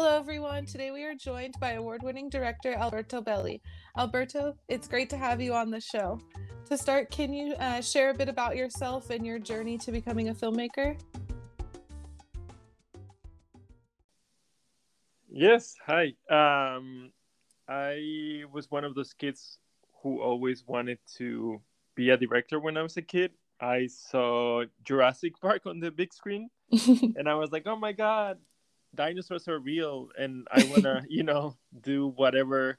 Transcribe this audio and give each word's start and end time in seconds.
Hello, 0.00 0.16
everyone. 0.16 0.64
Today 0.64 0.92
we 0.92 1.02
are 1.02 1.14
joined 1.16 1.56
by 1.58 1.72
award 1.72 2.04
winning 2.04 2.30
director 2.30 2.72
Alberto 2.72 3.20
Belli. 3.20 3.60
Alberto, 3.96 4.54
it's 4.68 4.86
great 4.86 5.10
to 5.10 5.16
have 5.16 5.40
you 5.40 5.52
on 5.52 5.72
the 5.72 5.80
show. 5.80 6.20
To 6.68 6.78
start, 6.78 7.10
can 7.10 7.32
you 7.32 7.54
uh, 7.54 7.80
share 7.80 8.10
a 8.10 8.14
bit 8.14 8.28
about 8.28 8.56
yourself 8.56 9.10
and 9.10 9.26
your 9.26 9.40
journey 9.40 9.76
to 9.78 9.90
becoming 9.90 10.28
a 10.28 10.34
filmmaker? 10.34 10.96
Yes, 15.28 15.74
hi. 15.84 16.14
Um, 16.30 17.10
I 17.68 18.44
was 18.52 18.70
one 18.70 18.84
of 18.84 18.94
those 18.94 19.12
kids 19.12 19.58
who 20.04 20.20
always 20.22 20.62
wanted 20.64 21.00
to 21.16 21.60
be 21.96 22.10
a 22.10 22.16
director 22.16 22.60
when 22.60 22.76
I 22.76 22.82
was 22.82 22.96
a 22.96 23.02
kid. 23.02 23.32
I 23.60 23.88
saw 23.88 24.62
Jurassic 24.84 25.40
Park 25.40 25.66
on 25.66 25.80
the 25.80 25.90
big 25.90 26.14
screen 26.14 26.50
and 26.70 27.28
I 27.28 27.34
was 27.34 27.50
like, 27.50 27.66
oh 27.66 27.74
my 27.74 27.90
God, 27.90 28.38
dinosaurs 28.94 29.48
are 29.48 29.58
real. 29.58 30.08
And 30.18 30.46
I 30.50 30.64
want 30.64 30.82
to, 30.84 31.02
you 31.08 31.22
know, 31.22 31.56
do 31.80 32.08
whatever 32.08 32.78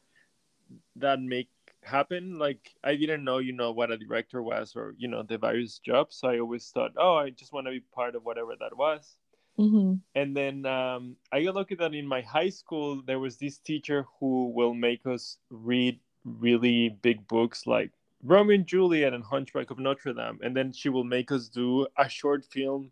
that 0.98 1.20
make 1.20 1.50
happen. 1.84 2.38
Like, 2.38 2.74
I 2.84 2.96
didn't 2.96 3.24
know, 3.24 3.38
you 3.40 3.54
know, 3.54 3.72
what 3.72 3.92
a 3.92 3.98
director 3.98 4.42
was 4.42 4.76
or, 4.76 4.96
you 4.98 5.08
know, 5.08 5.24
the 5.24 5.38
various 5.38 5.80
jobs. 5.80 6.18
So 6.18 6.30
I 6.30 6.40
always 6.40 6.70
thought, 6.70 6.92
oh, 6.98 7.16
I 7.16 7.30
just 7.30 7.54
want 7.54 7.68
to 7.68 7.72
be 7.72 7.82
part 7.94 8.16
of 8.16 8.24
whatever 8.24 8.54
that 8.60 8.78
was. 8.78 9.16
Mm-hmm. 9.60 9.96
And 10.16 10.38
then 10.38 10.66
um, 10.66 11.18
I 11.32 11.44
got 11.44 11.56
lucky 11.56 11.76
that 11.76 11.94
in 11.94 12.08
my 12.08 12.22
high 12.22 12.50
school, 12.50 13.02
there 13.06 13.20
was 13.20 13.38
this 13.38 13.58
teacher 13.58 14.06
who 14.20 14.52
will 14.56 14.74
make 14.74 15.06
us 15.06 15.38
read 15.50 16.00
really 16.24 16.90
big 17.02 17.28
books 17.28 17.68
like 17.68 17.92
Romeo 18.24 18.56
and 18.56 18.66
Juliet 18.66 19.14
and 19.14 19.24
Hunchback 19.24 19.70
of 19.72 19.80
Notre 19.80 20.14
Dame, 20.14 20.40
and 20.42 20.56
then 20.56 20.72
she 20.72 20.90
will 20.90 21.04
make 21.04 21.32
us 21.32 21.48
do 21.48 21.88
a 21.98 22.08
short 22.08 22.46
film 22.46 22.92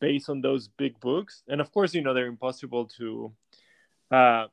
based 0.00 0.28
on 0.28 0.40
those 0.40 0.68
big 0.68 0.98
books. 1.00 1.42
And 1.48 1.60
of 1.60 1.72
course, 1.72 1.94
you 1.94 2.02
know 2.02 2.14
they're 2.14 2.26
impossible 2.26 2.86
to 2.98 3.32
uh, 4.10 4.46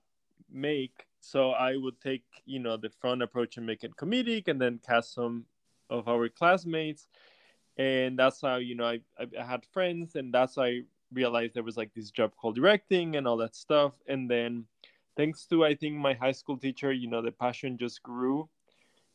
make. 0.51 1.05
So 1.19 1.51
I 1.51 1.77
would 1.77 1.99
take 2.01 2.23
you 2.45 2.59
know 2.59 2.77
the 2.77 2.89
front 2.89 3.21
approach 3.21 3.57
and 3.57 3.65
make 3.65 3.83
it 3.83 3.95
comedic, 3.95 4.47
and 4.47 4.59
then 4.59 4.79
cast 4.85 5.13
some 5.13 5.45
of 5.89 6.07
our 6.07 6.29
classmates. 6.29 7.07
And 7.77 8.17
that's 8.17 8.41
how 8.41 8.57
you 8.57 8.75
know 8.75 8.85
I, 8.85 8.99
I 9.19 9.43
had 9.43 9.65
friends, 9.65 10.15
and 10.15 10.33
that's 10.33 10.55
how 10.55 10.63
I 10.63 10.81
realized 11.11 11.53
there 11.53 11.63
was 11.63 11.77
like 11.77 11.93
this 11.93 12.11
job 12.11 12.35
called 12.35 12.55
directing 12.55 13.15
and 13.15 13.27
all 13.27 13.37
that 13.37 13.55
stuff. 13.55 13.93
And 14.07 14.29
then 14.29 14.65
thanks 15.15 15.45
to 15.47 15.65
I 15.65 15.75
think 15.75 15.95
my 15.95 16.13
high 16.13 16.31
school 16.31 16.57
teacher, 16.57 16.91
you 16.91 17.09
know, 17.09 17.21
the 17.21 17.31
passion 17.31 17.77
just 17.77 18.01
grew 18.03 18.49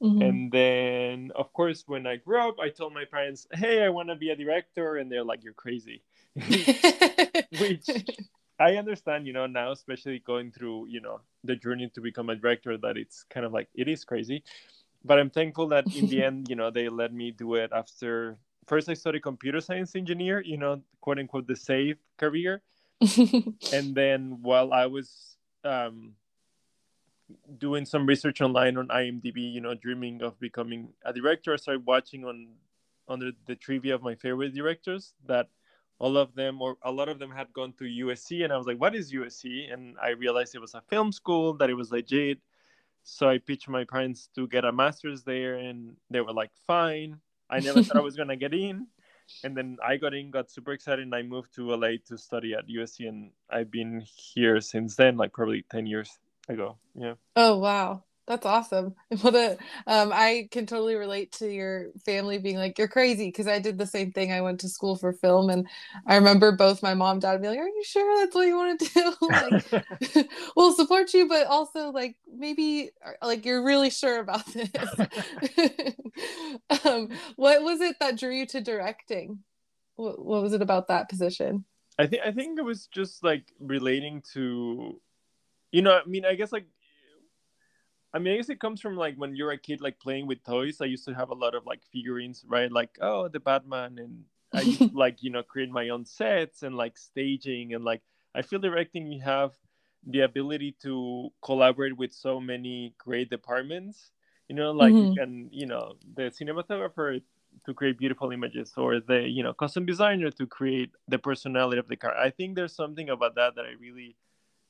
Mm-hmm. 0.03 0.23
And 0.23 0.53
then, 0.53 1.33
of 1.35 1.53
course, 1.53 1.85
when 1.87 2.07
I 2.07 2.17
grew 2.17 2.39
up, 2.39 2.61
I 2.61 2.69
told 2.69 2.95
my 2.95 3.05
parents, 3.05 3.47
"Hey, 3.53 3.83
I 3.83 3.89
want 3.89 4.09
to 4.11 4.15
be 4.15 4.31
a 4.31 4.37
director," 4.37 4.97
and 4.97 5.11
they're 5.11 5.25
like, 5.25 5.43
"You're 5.43 5.55
crazy," 5.55 6.03
which 7.59 7.91
I 8.61 8.77
understand, 8.77 9.27
you 9.27 9.33
know, 9.33 9.47
now, 9.47 9.73
especially 9.73 10.21
going 10.21 10.53
through, 10.53 10.87
you 10.87 11.01
know, 11.01 11.21
the 11.43 11.57
journey 11.57 11.91
to 11.95 12.01
become 12.01 12.31
a 12.31 12.37
director, 12.37 12.77
that 12.79 12.97
it's 12.97 13.25
kind 13.31 13.45
of 13.45 13.53
like 13.53 13.69
it 13.75 13.89
is 13.89 14.05
crazy. 14.05 14.45
But 15.05 15.19
I'm 15.19 15.31
thankful 15.31 15.69
that 15.69 15.87
in 15.93 16.07
the 16.09 16.23
end, 16.27 16.49
you 16.49 16.55
know, 16.55 16.71
they 16.71 16.89
let 16.89 17.13
me 17.13 17.33
do 17.33 17.55
it 17.55 17.71
after. 17.75 18.39
First, 18.67 18.89
I 18.89 18.95
studied 18.95 19.23
computer 19.23 19.61
science 19.61 19.97
engineer, 19.97 20.43
you 20.45 20.59
know, 20.59 20.83
quote 21.01 21.19
unquote, 21.19 21.47
the 21.47 21.57
safe 21.57 21.97
career, 22.19 22.63
and 23.73 23.95
then 23.95 24.39
while 24.43 24.73
I 24.73 24.87
was 24.87 25.37
um, 25.65 26.13
doing 27.59 27.85
some 27.85 28.07
research 28.07 28.41
online 28.41 28.77
on 28.77 28.89
IMDb, 28.89 29.53
you 29.53 29.61
know, 29.61 29.75
dreaming 29.75 30.23
of 30.23 30.39
becoming 30.41 30.89
a 31.05 31.13
director, 31.13 31.53
I 31.53 31.57
started 31.57 31.87
watching 31.87 32.25
on 32.25 32.49
under 33.09 33.33
the 33.47 33.57
trivia 33.57 33.95
of 33.95 34.03
my 34.03 34.15
favorite 34.15 34.55
directors 34.55 35.15
that 35.27 35.49
all 35.99 36.17
of 36.17 36.35
them 36.35 36.63
or 36.63 36.77
a 36.83 36.93
lot 36.93 37.09
of 37.09 37.19
them 37.19 37.31
had 37.31 37.53
gone 37.53 37.73
to 37.79 37.85
USC 37.85 38.45
and 38.45 38.53
I 38.53 38.57
was 38.57 38.67
like, 38.67 38.79
what 38.79 38.95
is 38.95 39.13
USC? 39.13 39.73
And 39.73 39.97
I 40.01 40.11
realized 40.11 40.55
it 40.55 40.61
was 40.61 40.75
a 40.75 40.83
film 40.83 41.11
school, 41.11 41.55
that 41.55 41.71
it 41.71 41.75
was 41.75 41.91
legit. 41.91 42.39
So 43.03 43.29
I 43.29 43.39
pitched 43.39 43.69
my 43.69 43.85
parents 43.85 44.29
to 44.35 44.47
get 44.47 44.65
a 44.65 44.73
master's 44.73 45.23
there 45.23 45.55
and 45.55 45.97
they 46.11 46.21
were 46.21 46.33
like, 46.33 46.51
fine. 46.67 47.19
I 47.51 47.61
never 47.61 47.83
thought 47.83 47.97
I 47.97 48.01
was 48.01 48.17
gonna 48.17 48.37
get 48.37 48.55
in. 48.55 48.87
And 49.45 49.57
then 49.57 49.77
I 49.85 49.97
got 49.97 50.15
in, 50.15 50.31
got 50.31 50.51
super 50.51 50.73
excited, 50.73 51.03
and 51.03 51.15
I 51.15 51.21
moved 51.21 51.55
to 51.57 51.75
LA 51.75 51.97
to 52.07 52.17
study 52.17 52.55
at 52.55 52.67
USC 52.67 53.09
and 53.09 53.31
I've 53.51 53.71
been 53.71 54.03
here 54.07 54.61
since 54.61 54.97
then, 54.97 55.17
like 55.17 55.33
probably 55.33 55.65
10 55.71 55.87
years 55.87 56.19
ago. 56.49 56.79
Yeah. 56.95 57.15
Oh 57.37 57.59
wow. 57.59 58.05
That's 58.29 58.45
awesome. 58.45 58.95
Well, 59.23 59.33
the, 59.33 59.59
um, 59.87 60.13
I 60.13 60.49
can 60.51 60.67
totally 60.67 60.95
relate 60.95 61.33
to 61.33 61.51
your 61.51 61.87
family 62.05 62.39
being 62.39 62.59
like, 62.59 62.79
"You're 62.79 62.87
crazy," 62.87 63.29
because 63.29 63.49
I 63.49 63.59
did 63.59 63.79
the 63.79 63.87
same 63.87 64.13
thing. 64.13 64.31
I 64.31 64.43
went 64.43 64.61
to 64.61 64.69
school 64.69 64.97
for 64.97 65.13
film, 65.15 65.49
and 65.49 65.67
I 66.07 66.17
remember 66.17 66.53
both 66.53 66.83
my 66.83 66.93
mom, 66.95 67.13
and 67.13 67.23
dad, 67.23 67.41
being 67.41 67.55
like, 67.55 67.61
"Are 67.61 67.67
you 67.67 67.83
sure 67.85 68.21
that's 68.21 68.35
what 68.35 68.47
you 68.47 68.55
want 68.55 68.79
to 68.81 68.91
do?" 68.93 69.15
like, 70.15 70.29
we'll 70.57 70.75
support 70.75 71.15
you, 71.15 71.27
but 71.27 71.47
also 71.47 71.91
like 71.91 72.17
maybe 72.33 72.91
uh, 73.05 73.27
like 73.27 73.47
you're 73.47 73.65
really 73.65 73.91
sure 73.91 74.21
about 74.21 74.47
this. 74.53 75.01
um, 76.85 77.09
what 77.37 77.63
was 77.63 77.81
it 77.81 77.97
that 77.99 78.19
drew 78.19 78.31
you 78.31 78.47
to 78.47 78.61
directing? 78.61 79.39
What, 79.97 80.25
what 80.25 80.43
was 80.43 80.53
it 80.53 80.63
about 80.63 80.89
that 80.89 81.09
position? 81.09 81.65
I 81.99 82.07
think 82.07 82.23
I 82.25 82.31
think 82.31 82.59
it 82.59 82.65
was 82.65 82.87
just 82.87 83.25
like 83.25 83.47
relating 83.59 84.23
to 84.35 85.01
you 85.73 85.83
know, 85.83 85.93
I 85.93 86.07
mean, 86.07 86.25
I 86.25 86.35
guess 86.35 86.53
like, 86.53 86.67
I 88.13 88.19
mean, 88.19 88.35
I 88.35 88.37
guess 88.37 88.49
it 88.49 88.61
comes 88.61 88.81
from 88.81 88.97
like 88.97 89.17
when 89.17 89.37
you're 89.37 89.53
a 89.53 89.59
kid, 89.59 89.81
like 89.81 89.99
playing 90.01 90.27
with 90.27 90.43
toys. 90.45 90.81
I 90.81 90.87
used 90.87 91.05
to 91.07 91.15
have 91.15 91.31
a 91.31 91.35
lot 91.35 91.55
of 91.55 91.67
like 91.67 91.81
figurines, 91.93 92.45
right? 92.49 92.71
Like, 92.73 92.91
oh, 93.01 93.29
the 93.29 93.41
Batman, 93.41 93.99
and 93.99 94.25
I 94.53 94.63
used 94.63 94.95
like 94.95 95.23
you 95.23 95.31
know 95.31 95.43
create 95.43 95.71
my 95.71 95.91
own 95.91 96.05
sets 96.05 96.63
and 96.63 96.75
like 96.75 96.97
staging 96.97 97.75
and 97.75 97.85
like 97.85 98.03
I 98.35 98.43
feel 98.43 98.59
directing 98.59 99.13
you 99.13 99.23
have 99.23 99.53
the 100.07 100.21
ability 100.21 100.77
to 100.83 101.31
collaborate 101.43 101.97
with 101.97 102.13
so 102.13 102.41
many 102.41 102.95
great 102.99 103.31
departments. 103.31 104.11
You 104.49 104.57
know, 104.57 104.73
like 104.73 104.95
mm-hmm. 104.95 105.33
you 105.33 105.49
you 105.53 105.67
know, 105.67 105.97
the 106.15 106.31
cinematographer 106.31 107.21
to 107.67 107.75
create 107.75 107.99
beautiful 107.99 108.31
images 108.31 108.73
or 108.77 109.01
the 109.01 109.29
you 109.29 109.43
know 109.43 109.53
custom 109.53 109.85
designer 109.85 110.31
to 110.31 110.47
create 110.47 110.91
the 111.09 111.19
personality 111.19 111.79
of 111.79 111.89
the 111.89 111.97
car. 111.97 112.17
I 112.17 112.31
think 112.31 112.57
there's 112.57 112.75
something 112.75 113.11
about 113.11 113.35
that 113.35 113.57
that 113.57 113.65
I 113.67 113.75
really 113.79 114.17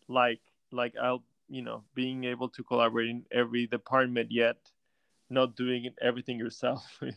like 0.08 0.41
like 0.72 0.94
I'll 1.00 1.22
you 1.48 1.62
know 1.62 1.84
being 1.94 2.24
able 2.24 2.48
to 2.50 2.62
collaborate 2.62 3.08
in 3.10 3.24
every 3.32 3.66
department 3.66 4.30
yet 4.30 4.56
not 5.30 5.56
doing 5.56 5.90
everything 6.00 6.38
yourself. 6.38 7.00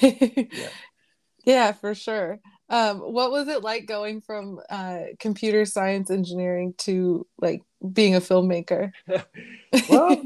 Yeah. 0.00 0.68
yeah 1.44 1.72
for 1.72 1.92
sure. 1.92 2.38
Um, 2.68 3.00
what 3.00 3.32
was 3.32 3.48
it 3.48 3.64
like 3.64 3.86
going 3.86 4.20
from 4.20 4.60
uh, 4.70 5.00
computer 5.18 5.64
science 5.64 6.08
engineering 6.08 6.74
to 6.78 7.26
like 7.40 7.62
being 7.92 8.14
a 8.14 8.20
filmmaker? 8.20 8.92
Well 9.88 10.22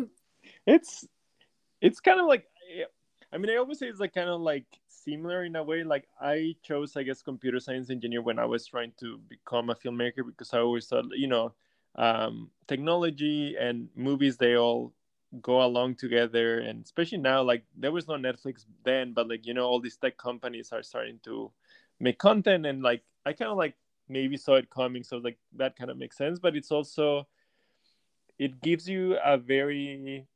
it's 0.66 1.06
it's 1.80 2.00
kind 2.00 2.20
of 2.20 2.26
like 2.26 2.44
i 3.32 3.38
mean 3.38 3.50
i 3.50 3.56
always 3.56 3.78
say 3.78 3.86
it's 3.86 4.00
like 4.00 4.14
kind 4.14 4.28
of 4.28 4.40
like 4.40 4.66
similar 4.88 5.44
in 5.44 5.54
a 5.56 5.62
way. 5.62 5.84
Like 5.84 6.08
i 6.20 6.54
chose 6.62 6.96
i 6.96 7.02
guess 7.02 7.22
computer 7.22 7.60
science 7.60 7.90
engineer 7.90 8.22
when 8.22 8.38
i 8.38 8.44
was 8.44 8.66
trying 8.66 8.92
to 8.98 9.18
become 9.28 9.70
a 9.70 9.74
filmmaker 9.74 10.26
because 10.26 10.52
i 10.52 10.58
always 10.58 10.86
thought 10.86 11.04
you 11.12 11.28
know 11.28 11.52
um, 11.96 12.50
technology 12.68 13.56
and 13.58 13.88
movies 13.94 14.36
they 14.36 14.56
all 14.56 14.92
go 15.42 15.62
along 15.62 15.96
together. 15.96 16.60
And 16.60 16.84
especially 16.84 17.18
now 17.18 17.42
like 17.42 17.64
there 17.76 17.92
was 17.92 18.06
no 18.08 18.14
netflix 18.14 18.64
then 18.84 19.12
but 19.12 19.28
like 19.28 19.46
you 19.46 19.54
know 19.54 19.66
all 19.66 19.80
these 19.80 19.96
tech 19.96 20.16
companies 20.16 20.72
are 20.72 20.82
starting 20.82 21.18
to 21.24 21.50
make 22.00 22.18
content. 22.18 22.66
And 22.66 22.82
like 22.82 23.02
i 23.24 23.32
kind 23.32 23.50
of 23.50 23.56
like 23.56 23.74
maybe 24.08 24.36
saw 24.36 24.54
it 24.54 24.70
coming. 24.70 25.02
So 25.02 25.18
like 25.18 25.38
that 25.56 25.76
kind 25.76 25.90
of 25.90 25.96
makes 25.96 26.16
sense. 26.16 26.38
But 26.38 26.56
it's 26.56 26.70
also 26.70 27.26
it 28.38 28.60
gives 28.60 28.88
you 28.88 29.16
a 29.24 29.36
very 29.36 30.26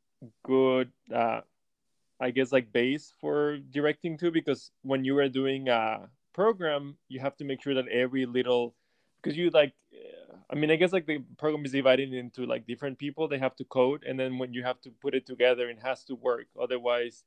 good 0.45 0.91
uh 1.15 1.41
i 2.21 2.31
guess 2.31 2.53
like 2.53 2.73
base 2.73 3.15
for 3.21 3.59
directing 3.71 4.17
too 4.19 4.31
because 4.31 4.71
when 4.83 5.05
you 5.05 5.17
are 5.19 5.29
doing 5.29 5.69
a 5.69 6.09
program 6.35 6.97
you 7.09 7.21
have 7.21 7.37
to 7.37 7.45
make 7.45 7.63
sure 7.63 7.75
that 7.75 7.89
every 7.89 8.27
little 8.27 8.75
because 9.23 9.37
you 9.37 9.51
like 9.51 9.73
I 10.51 10.57
mean, 10.57 10.71
I 10.71 10.77
guess 10.77 10.93
like 10.93 11.07
the 11.07 11.21
program 11.39 11.65
is 11.65 11.73
divided 11.73 12.13
into 12.13 12.45
like 12.45 12.67
different 12.67 12.99
people. 12.99 13.29
They 13.29 13.39
have 13.39 13.55
to 13.57 13.65
code, 13.65 14.05
and 14.05 14.19
then 14.19 14.39
when 14.39 14.53
you 14.53 14.65
have 14.65 14.81
to 14.83 14.91
put 14.91 15.15
it 15.15 15.25
together, 15.25 15.69
it 15.69 15.79
has 15.83 16.03
to 16.05 16.17
work. 16.17 16.47
Otherwise, 16.61 17.25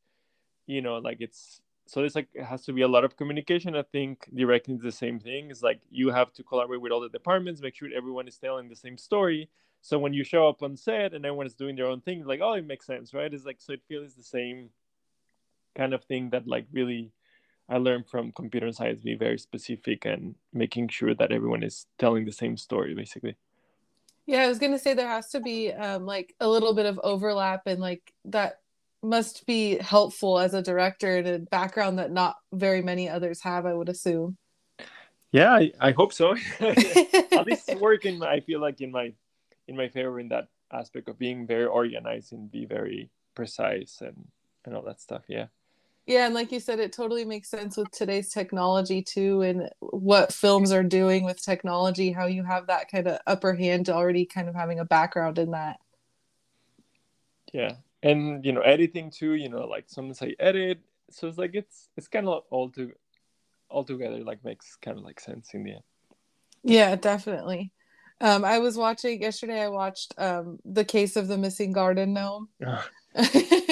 you 0.67 0.81
know, 0.81 0.97
like 0.97 1.17
it's 1.21 1.61
so 1.85 2.03
it's 2.03 2.15
like 2.15 2.27
it 2.33 2.43
has 2.43 2.63
to 2.65 2.73
be 2.73 2.81
a 2.81 2.87
lot 2.87 3.05
of 3.05 3.15
communication. 3.15 3.75
I 3.75 3.83
think 3.83 4.29
directing 4.33 4.75
is 4.75 4.81
the 4.81 4.91
same 4.91 5.19
thing. 5.19 5.51
It's 5.51 5.63
like 5.63 5.79
you 5.89 6.09
have 6.09 6.33
to 6.33 6.43
collaborate 6.43 6.81
with 6.81 6.91
all 6.91 7.01
the 7.01 7.09
departments, 7.09 7.61
make 7.61 7.75
sure 7.75 7.89
everyone 7.95 8.27
is 8.27 8.37
telling 8.37 8.67
the 8.67 8.75
same 8.75 8.97
story. 8.97 9.49
So 9.81 9.99
when 9.99 10.13
you 10.13 10.23
show 10.23 10.47
up 10.47 10.63
on 10.63 10.77
set 10.77 11.13
and 11.13 11.25
everyone 11.25 11.45
is 11.45 11.55
doing 11.55 11.75
their 11.75 11.87
own 11.87 12.01
thing, 12.01 12.25
like 12.25 12.41
oh, 12.41 12.53
it 12.53 12.65
makes 12.65 12.85
sense, 12.85 13.13
right? 13.13 13.33
It's 13.33 13.45
like 13.45 13.61
so 13.61 13.73
it 13.73 13.81
feels 13.87 14.15
the 14.15 14.23
same 14.23 14.69
kind 15.75 15.93
of 15.93 16.03
thing 16.03 16.29
that 16.31 16.47
like 16.47 16.67
really 16.71 17.11
I 17.69 17.77
learned 17.77 18.07
from 18.07 18.31
computer 18.31 18.71
science 18.71 19.01
be 19.03 19.15
very 19.15 19.37
specific 19.39 20.05
and 20.05 20.35
making 20.53 20.89
sure 20.89 21.15
that 21.15 21.31
everyone 21.31 21.63
is 21.63 21.85
telling 21.97 22.25
the 22.25 22.31
same 22.31 22.57
story 22.57 22.93
basically. 22.93 23.35
Yeah, 24.25 24.43
I 24.43 24.47
was 24.47 24.59
gonna 24.59 24.79
say 24.79 24.93
there 24.93 25.07
has 25.07 25.29
to 25.29 25.39
be 25.39 25.71
um, 25.71 26.05
like 26.05 26.35
a 26.39 26.47
little 26.47 26.73
bit 26.73 26.85
of 26.85 26.99
overlap 27.03 27.63
and 27.65 27.79
like 27.79 28.13
that 28.25 28.59
must 29.01 29.45
be 29.45 29.77
helpful 29.79 30.39
as 30.39 30.53
a 30.53 30.61
director 30.61 31.17
in 31.17 31.27
a 31.27 31.39
background 31.39 31.99
that 31.99 32.11
not 32.11 32.37
very 32.53 32.81
many 32.81 33.09
others 33.09 33.41
have, 33.41 33.65
I 33.65 33.73
would 33.73 33.89
assume. 33.89 34.37
Yeah, 35.33 35.51
I, 35.51 35.71
I 35.79 35.91
hope 35.91 36.13
so. 36.13 36.35
At 36.59 37.45
least 37.45 37.75
work 37.75 38.05
in 38.05 38.19
my, 38.19 38.31
I 38.31 38.39
feel 38.39 38.61
like 38.61 38.79
in 38.81 38.91
my 38.91 39.13
in 39.67 39.75
my 39.75 39.87
favor 39.89 40.19
in 40.19 40.29
that 40.29 40.47
aspect 40.71 41.07
of 41.07 41.19
being 41.19 41.45
very 41.47 41.65
organized 41.65 42.33
and 42.33 42.51
be 42.51 42.65
very 42.65 43.09
precise 43.35 43.99
and 44.01 44.27
and 44.65 44.75
all 44.75 44.83
that 44.83 45.01
stuff 45.01 45.23
yeah 45.27 45.47
yeah 46.05 46.25
and 46.25 46.33
like 46.33 46.51
you 46.51 46.59
said 46.59 46.79
it 46.79 46.91
totally 46.91 47.25
makes 47.25 47.49
sense 47.49 47.77
with 47.77 47.89
today's 47.91 48.29
technology 48.29 49.01
too 49.01 49.41
and 49.41 49.69
what 49.79 50.33
films 50.33 50.71
are 50.71 50.83
doing 50.83 51.23
with 51.23 51.41
technology 51.41 52.11
how 52.11 52.25
you 52.25 52.43
have 52.43 52.67
that 52.67 52.89
kind 52.89 53.07
of 53.07 53.19
upper 53.27 53.53
hand 53.53 53.89
already 53.89 54.25
kind 54.25 54.49
of 54.49 54.55
having 54.55 54.79
a 54.79 54.85
background 54.85 55.37
in 55.37 55.51
that 55.51 55.79
yeah 57.53 57.73
and 58.01 58.45
you 58.45 58.51
know 58.51 58.61
editing 58.61 59.09
too 59.09 59.33
you 59.33 59.49
know 59.49 59.65
like 59.65 59.85
some 59.87 60.13
say 60.13 60.35
edit 60.39 60.79
so 61.09 61.27
it's 61.27 61.37
like 61.37 61.55
it's 61.55 61.89
it's 61.95 62.07
kind 62.07 62.27
of 62.27 62.43
all 62.49 62.69
to 62.69 62.91
all 63.69 63.83
together 63.83 64.19
like 64.19 64.43
makes 64.43 64.75
kind 64.75 64.97
of 64.97 65.03
like 65.03 65.19
sense 65.19 65.53
in 65.53 65.63
the 65.63 65.71
end 65.71 65.83
yeah 66.63 66.95
definitely 66.95 67.71
um, 68.21 68.45
I 68.45 68.59
was 68.59 68.77
watching 68.77 69.21
yesterday. 69.21 69.61
I 69.61 69.67
watched 69.67 70.13
um, 70.17 70.57
the 70.63 70.85
case 70.85 71.17
of 71.17 71.27
the 71.27 71.37
missing 71.37 71.73
garden 71.73 72.13
gnome. 72.13 72.47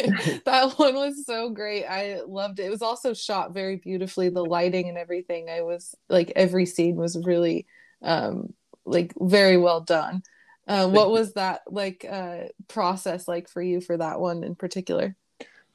that 0.45 0.73
one 0.77 0.95
was 0.95 1.25
so 1.25 1.49
great. 1.49 1.85
I 1.85 2.21
loved 2.25 2.59
it. 2.59 2.65
It 2.65 2.69
was 2.69 2.81
also 2.81 3.13
shot 3.13 3.53
very 3.53 3.77
beautifully. 3.77 4.29
The 4.29 4.43
lighting 4.43 4.89
and 4.89 4.97
everything. 4.97 5.49
I 5.49 5.61
was 5.61 5.95
like 6.09 6.31
every 6.35 6.65
scene 6.65 6.95
was 6.95 7.17
really 7.23 7.67
um, 8.01 8.53
like 8.85 9.13
very 9.19 9.57
well 9.57 9.81
done. 9.81 10.23
Uh, 10.67 10.87
what 10.87 11.11
was 11.11 11.33
that 11.33 11.61
like 11.67 12.05
uh, 12.09 12.43
process 12.67 13.27
like 13.27 13.49
for 13.49 13.61
you 13.61 13.81
for 13.81 13.97
that 13.97 14.19
one 14.19 14.43
in 14.43 14.55
particular? 14.55 15.15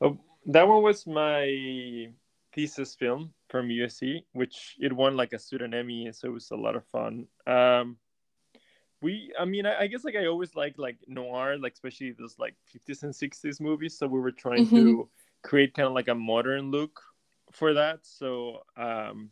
Oh, 0.00 0.18
that 0.46 0.66
one 0.66 0.82
was 0.82 1.06
my 1.06 2.08
thesis 2.54 2.94
film 2.94 3.32
from 3.48 3.68
USC, 3.68 4.24
which 4.32 4.76
it 4.80 4.92
won 4.92 5.16
like 5.16 5.32
a 5.32 5.38
student 5.38 5.74
Emmy, 5.74 6.10
so 6.12 6.28
it 6.28 6.32
was 6.32 6.50
a 6.50 6.56
lot 6.56 6.76
of 6.76 6.84
fun. 6.86 7.26
Um, 7.46 7.96
we 9.02 9.32
i 9.38 9.44
mean 9.44 9.66
I, 9.66 9.80
I, 9.80 9.86
guess 9.88 10.04
like 10.04 10.16
i 10.16 10.26
always 10.26 10.54
like 10.54 10.78
like 10.78 10.96
noir 11.06 11.58
like 11.58 11.74
especially 11.74 12.12
those 12.12 12.36
like 12.38 12.54
50s 12.74 13.02
and 13.02 13.12
60s 13.12 13.60
movies. 13.60 13.98
So 13.98 14.06
we 14.06 14.20
were 14.20 14.32
trying 14.32 14.66
mm-hmm. 14.66 14.76
to 14.76 15.08
create 15.42 15.74
kind 15.74 15.86
of 15.86 15.92
like 15.92 16.08
a 16.08 16.14
modern 16.14 16.70
look 16.70 17.00
for 17.52 17.74
that. 17.74 18.00
So 18.02 18.62
um 18.76 19.30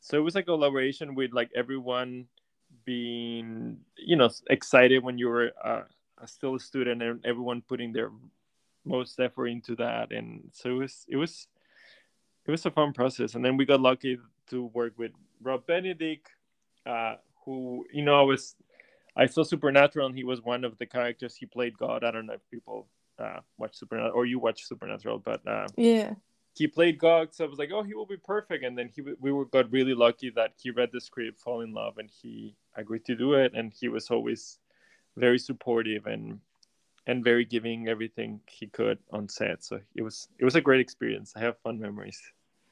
so 0.00 0.16
it 0.16 0.20
was 0.20 0.34
like 0.34 0.44
a 0.44 0.54
collaboration 0.54 1.14
with 1.14 1.32
like 1.32 1.50
everyone 1.54 2.26
being 2.84 3.78
you 3.96 4.16
know 4.16 4.30
excited 4.48 5.02
when 5.02 5.18
you 5.18 5.28
were 5.28 5.50
uh, 5.64 5.82
still 6.26 6.54
a 6.54 6.60
student 6.60 7.02
and 7.02 7.24
everyone 7.26 7.62
putting 7.62 7.92
their 7.92 8.10
most 8.84 9.18
effort 9.18 9.48
into 9.48 9.74
that. 9.76 10.12
And 10.12 10.48
so 10.52 10.70
it 10.70 10.78
was 10.78 11.06
it 11.08 11.16
was 11.16 11.48
it 12.46 12.50
was 12.50 12.64
a 12.64 12.70
fun 12.70 12.92
process. 12.92 13.34
And 13.34 13.44
then 13.44 13.56
we 13.56 13.64
got 13.64 13.80
lucky 13.80 14.18
to 14.50 14.66
work 14.66 14.92
with 14.96 15.10
rob 15.42 15.66
benedict 15.66 16.28
uh, 16.86 17.16
who 17.44 17.84
you 17.92 18.04
know 18.04 18.18
I 18.18 18.22
was 18.22 18.54
I 19.16 19.26
saw 19.26 19.42
Supernatural, 19.42 20.06
and 20.06 20.16
he 20.16 20.24
was 20.24 20.42
one 20.42 20.64
of 20.64 20.76
the 20.78 20.86
characters. 20.86 21.36
He 21.36 21.46
played 21.46 21.78
God. 21.78 22.04
I 22.04 22.10
don't 22.10 22.26
know 22.26 22.34
if 22.34 22.50
people 22.50 22.86
uh, 23.18 23.40
watch 23.58 23.76
Supernatural 23.76 24.14
or 24.14 24.26
you 24.26 24.38
watch 24.38 24.64
Supernatural, 24.64 25.18
but 25.18 25.46
uh, 25.46 25.66
yeah, 25.76 26.14
he 26.54 26.66
played 26.66 26.98
God. 26.98 27.34
So 27.34 27.44
I 27.44 27.48
was 27.48 27.58
like, 27.58 27.70
oh, 27.72 27.82
he 27.82 27.94
will 27.94 28.06
be 28.06 28.16
perfect. 28.16 28.64
And 28.64 28.76
then 28.76 28.90
he 28.94 29.02
we 29.20 29.32
were 29.32 29.46
got 29.46 29.70
really 29.72 29.94
lucky 29.94 30.30
that 30.30 30.52
he 30.60 30.70
read 30.70 30.90
the 30.92 31.00
script, 31.00 31.40
fall 31.40 31.62
in 31.62 31.72
love, 31.72 31.98
and 31.98 32.10
he 32.22 32.54
agreed 32.76 33.04
to 33.06 33.16
do 33.16 33.34
it. 33.34 33.52
And 33.54 33.72
he 33.72 33.88
was 33.88 34.10
always 34.10 34.58
very 35.16 35.38
supportive 35.38 36.06
and 36.06 36.40
and 37.06 37.22
very 37.22 37.44
giving 37.44 37.88
everything 37.88 38.40
he 38.46 38.66
could 38.66 38.98
on 39.12 39.28
set. 39.28 39.64
So 39.64 39.80
it 39.94 40.02
was 40.02 40.28
it 40.38 40.44
was 40.44 40.56
a 40.56 40.60
great 40.60 40.80
experience. 40.80 41.32
I 41.36 41.40
have 41.40 41.58
fun 41.60 41.78
memories. 41.78 42.20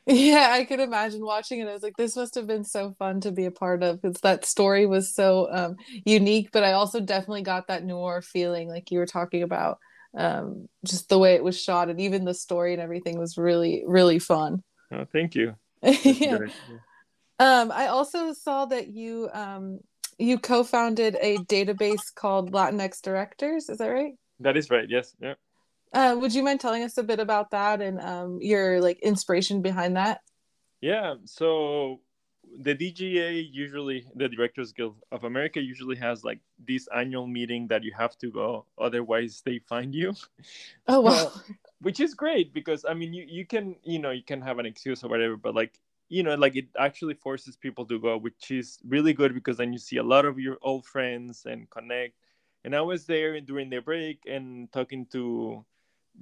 Yeah, 0.07 0.49
I 0.51 0.65
could 0.65 0.81
imagine 0.81 1.25
watching 1.25 1.61
it. 1.61 1.69
I 1.69 1.73
was 1.73 1.83
like, 1.83 1.97
this 1.97 2.15
must 2.15 2.35
have 2.35 2.47
been 2.47 2.65
so 2.65 2.95
fun 2.99 3.21
to 3.23 3.33
be 3.33 3.47
a 3.47 3.51
part 3.51 3.83
of 3.83 4.03
because 4.03 4.21
that 4.21 4.45
story 4.45 4.85
was 4.85 5.15
so 5.15 5.49
um, 5.51 5.77
unique. 6.05 6.51
But 6.53 6.63
I 6.63 6.73
also 6.73 7.01
definitely 7.01 7.43
got 7.43 7.69
that 7.69 7.85
noir 7.85 8.21
feeling, 8.21 8.69
like 8.69 8.91
you 8.91 8.99
were 8.99 9.07
talking 9.07 9.43
about, 9.43 9.79
um, 10.15 10.69
just 10.85 11.09
the 11.09 11.19
way 11.19 11.35
it 11.35 11.43
was 11.43 11.59
shot 11.59 11.89
and 11.89 12.01
even 12.03 12.27
the 12.27 12.35
story 12.35 12.75
and 12.75 12.83
everything 12.83 13.19
was 13.19 13.39
really, 13.39 13.83
really 13.87 14.19
fun. 14.19 14.63
Oh, 14.93 15.07
thank 15.11 15.35
you. 15.35 15.55
yeah. 15.83 16.39
Um, 17.39 17.73
I 17.73 17.87
also 17.87 18.33
saw 18.35 18.67
that 18.67 18.89
you 18.89 19.29
um, 19.33 19.81
you 20.19 20.39
co-founded 20.39 21.17
a 21.21 21.39
database 21.39 22.15
called 22.15 22.53
Latinx 22.53 23.01
Directors. 23.03 23.69
Is 23.69 23.79
that 23.79 23.89
right? 23.89 24.13
That 24.41 24.57
is 24.57 24.71
right. 24.71 24.89
Yes. 24.89 25.15
Yeah. 25.21 25.35
Uh, 25.95 26.17
would 26.19 26.35
you 26.35 26.43
mind 26.43 26.61
telling 26.61 26.83
us 26.83 26.99
a 26.99 27.03
bit 27.03 27.21
about 27.21 27.53
that 27.53 27.81
and 27.81 28.01
um, 28.01 28.39
your 28.43 28.81
like 28.81 28.99
inspiration 29.01 29.63
behind 29.63 29.97
that? 29.97 30.21
Yeah, 30.81 31.15
so 31.25 32.01
the 32.61 32.75
DGA 32.75 33.49
usually, 33.53 34.07
the 34.15 34.29
Directors 34.29 34.73
Guild 34.73 34.97
of 35.13 35.25
America 35.25 35.61
usually 35.61 35.97
has 35.97 36.25
like 36.25 36.41
this 36.59 36.89
annual 36.95 37.27
meeting 37.27 37.69
that 37.69 37.85
you 37.85 37.93
have 37.97 38.19
to 38.19 38.31
go, 38.31 38.67
otherwise 38.79 39.43
they 39.45 39.59
find 39.61 39.95
you. 39.95 40.15
Oh 40.87 41.01
wow! 41.01 41.33
which 41.81 42.01
is 42.01 42.15
great 42.15 42.53
because 42.53 42.85
I 42.89 42.95
mean, 42.95 43.15
you 43.15 43.25
you 43.27 43.47
can 43.47 43.77
you 43.85 43.99
know 43.99 44.11
you 44.11 44.23
can 44.23 44.43
have 44.43 44.59
an 44.59 44.67
excuse 44.67 45.03
or 45.05 45.09
whatever, 45.09 45.37
but 45.37 45.55
like 45.55 45.81
you 46.09 46.23
know 46.23 46.35
like 46.35 46.57
it 46.57 46.67
actually 46.79 47.15
forces 47.15 47.57
people 47.57 47.87
to 47.87 47.99
go, 47.99 48.19
which 48.19 48.51
is 48.51 48.79
really 48.87 49.13
good 49.15 49.33
because 49.33 49.57
then 49.57 49.73
you 49.73 49.79
see 49.79 49.97
a 49.97 50.03
lot 50.03 50.25
of 50.25 50.39
your 50.39 50.59
old 50.63 50.85
friends 50.87 51.47
and 51.47 51.71
connect. 51.71 52.15
And 52.65 52.75
I 52.75 52.81
was 52.81 53.07
there 53.07 53.41
during 53.41 53.71
their 53.71 53.83
break 53.83 54.21
and 54.27 54.73
talking 54.73 55.07
to 55.13 55.65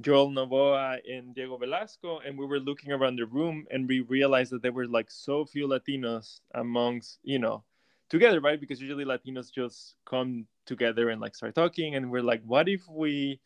Joel 0.00 0.30
Novoa 0.30 0.98
and 1.08 1.34
Diego 1.34 1.56
Velasco, 1.56 2.20
and 2.20 2.38
we 2.38 2.46
were 2.46 2.60
looking 2.60 2.92
around 2.92 3.16
the 3.16 3.26
room 3.26 3.66
and 3.70 3.86
we 3.86 4.00
realized 4.00 4.52
that 4.52 4.62
there 4.62 4.72
were 4.72 4.86
like 4.86 5.10
so 5.10 5.44
few 5.44 5.68
Latinos 5.68 6.40
amongst, 6.54 7.18
you 7.22 7.38
know, 7.38 7.62
together, 8.08 8.40
right? 8.40 8.60
Because 8.60 8.80
usually 8.80 9.04
Latinos 9.04 9.52
just 9.52 9.96
come 10.04 10.46
together 10.66 11.10
and 11.10 11.20
like 11.20 11.34
start 11.34 11.54
talking, 11.54 11.94
and 11.94 12.10
we're 12.10 12.22
like, 12.22 12.42
what 12.44 12.68
if 12.68 12.88
we, 12.88 13.40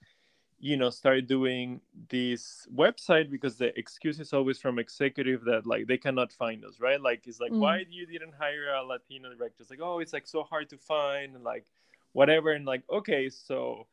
you 0.59 0.77
know, 0.77 0.91
start 0.91 1.27
doing 1.27 1.81
this 2.09 2.67
website 2.75 3.31
because 3.31 3.57
the 3.57 3.77
excuse 3.79 4.21
is 4.21 4.33
always 4.33 4.59
from 4.59 4.79
executive 4.79 5.45
that 5.45 5.67
like 5.67 5.87
they 5.87 5.99
cannot 5.99 6.33
find 6.33 6.65
us, 6.65 6.81
right? 6.81 7.01
Like 7.01 7.27
it's 7.27 7.41
like, 7.41 7.53
mm. 7.53 7.59
why 7.59 7.85
you 7.91 8.07
didn't 8.07 8.35
hire 8.39 8.73
a 8.75 8.85
Latino 8.85 9.35
director? 9.35 9.63
It's 9.63 9.71
like, 9.71 9.81
oh, 9.83 9.99
it's 9.99 10.13
like 10.13 10.27
so 10.27 10.45
hard 10.45 10.71
to 10.71 10.79
find 10.79 11.35
and 11.35 11.45
like 11.45 11.67
whatever, 12.13 12.53
and 12.53 12.65
like 12.65 12.83
okay, 12.91 13.29
so 13.29 13.87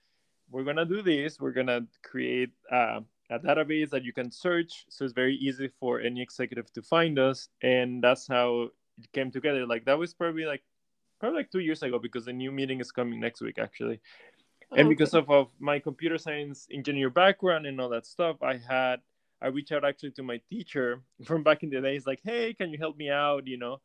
we're 0.53 0.63
gonna 0.63 0.85
do 0.85 1.01
this. 1.01 1.39
We're 1.39 1.51
gonna 1.51 1.81
create 2.03 2.51
uh, 2.71 3.01
a 3.31 3.39
database 3.39 3.89
that 3.89 4.03
you 4.03 4.13
can 4.13 4.31
search, 4.31 4.85
so 4.88 5.03
it's 5.03 5.13
very 5.13 5.35
easy 5.35 5.69
for 5.79 6.00
any 6.00 6.21
executive 6.21 6.71
to 6.73 6.81
find 6.83 7.17
us, 7.17 7.50
and 7.63 8.03
that's 8.03 8.27
how 8.27 8.69
it 9.01 9.11
came 9.13 9.31
together. 9.31 9.65
Like 9.65 9.85
that 9.85 9.97
was 9.97 10.13
probably 10.13 10.45
like 10.45 10.63
probably 11.19 11.39
like 11.39 11.51
two 11.51 11.59
years 11.59 11.81
ago 11.81 11.97
because 11.97 12.25
the 12.25 12.33
new 12.33 12.51
meeting 12.51 12.79
is 12.79 12.91
coming 12.91 13.19
next 13.19 13.41
week 13.41 13.57
actually. 13.57 14.00
Oh, 14.71 14.75
and 14.77 14.89
because 14.89 15.15
of, 15.15 15.29
of 15.31 15.47
my 15.59 15.79
computer 15.79 16.19
science 16.19 16.67
engineer 16.72 17.10
background 17.10 17.65
and 17.65 17.81
all 17.81 17.89
that 17.89 18.05
stuff, 18.05 18.38
I 18.43 18.57
had 18.57 19.01
I 19.41 19.48
reached 19.48 19.72
out 19.72 19.83
actually 19.83 20.12
to 20.12 20.24
my 20.24 20.39
teacher 20.51 21.01
from 21.25 21.41
back 21.41 21.63
in 21.63 21.72
the 21.72 21.81
days, 21.81 22.05
like, 22.05 22.22
hey, 22.24 22.53
can 22.53 22.69
you 22.69 22.77
help 22.77 22.95
me 22.95 23.10
out? 23.10 23.48
You 23.48 23.57
know, 23.57 23.81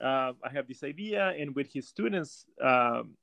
uh, 0.00 0.32
I 0.42 0.50
have 0.52 0.66
this 0.66 0.82
idea, 0.82 1.28
and 1.38 1.54
with 1.54 1.72
his 1.72 1.86
students, 1.86 2.44
um, 2.60 3.14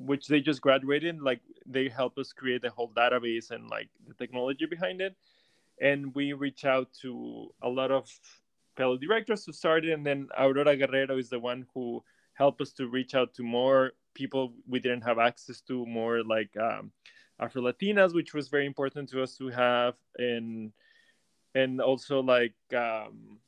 which 0.00 0.28
they 0.28 0.40
just 0.40 0.62
graduated 0.62 1.20
like 1.20 1.40
they 1.66 1.88
help 1.88 2.16
us 2.18 2.32
create 2.32 2.62
the 2.62 2.70
whole 2.70 2.90
database 2.96 3.50
and 3.50 3.68
like 3.68 3.88
the 4.08 4.14
technology 4.14 4.66
behind 4.66 5.00
it. 5.00 5.14
And 5.80 6.14
we 6.14 6.32
reach 6.32 6.64
out 6.64 6.88
to 7.02 7.50
a 7.62 7.68
lot 7.68 7.90
of 7.90 8.08
fellow 8.76 8.96
directors 8.96 9.44
to 9.44 9.52
start 9.52 9.84
it. 9.84 9.92
And 9.92 10.04
then 10.04 10.28
aurora 10.38 10.76
guerrero 10.76 11.18
is 11.18 11.28
the 11.28 11.38
one 11.38 11.66
who 11.74 12.02
helped 12.34 12.60
us 12.60 12.72
to 12.72 12.88
reach 12.88 13.14
out 13.14 13.34
to 13.34 13.42
more 13.42 13.92
people 14.14 14.54
we 14.66 14.80
didn't 14.80 15.02
have 15.02 15.18
access 15.18 15.60
to 15.60 15.86
more 15.86 16.24
like 16.24 16.50
um, 16.56 16.90
afro 17.38 17.62
latinas 17.62 18.14
which 18.14 18.34
was 18.34 18.48
very 18.48 18.66
important 18.66 19.08
to 19.10 19.22
us 19.22 19.36
to 19.36 19.48
have. 19.48 19.94
And 20.16 20.72
and 21.54 21.80
also 21.80 22.20
like 22.20 22.54
um 22.74 23.38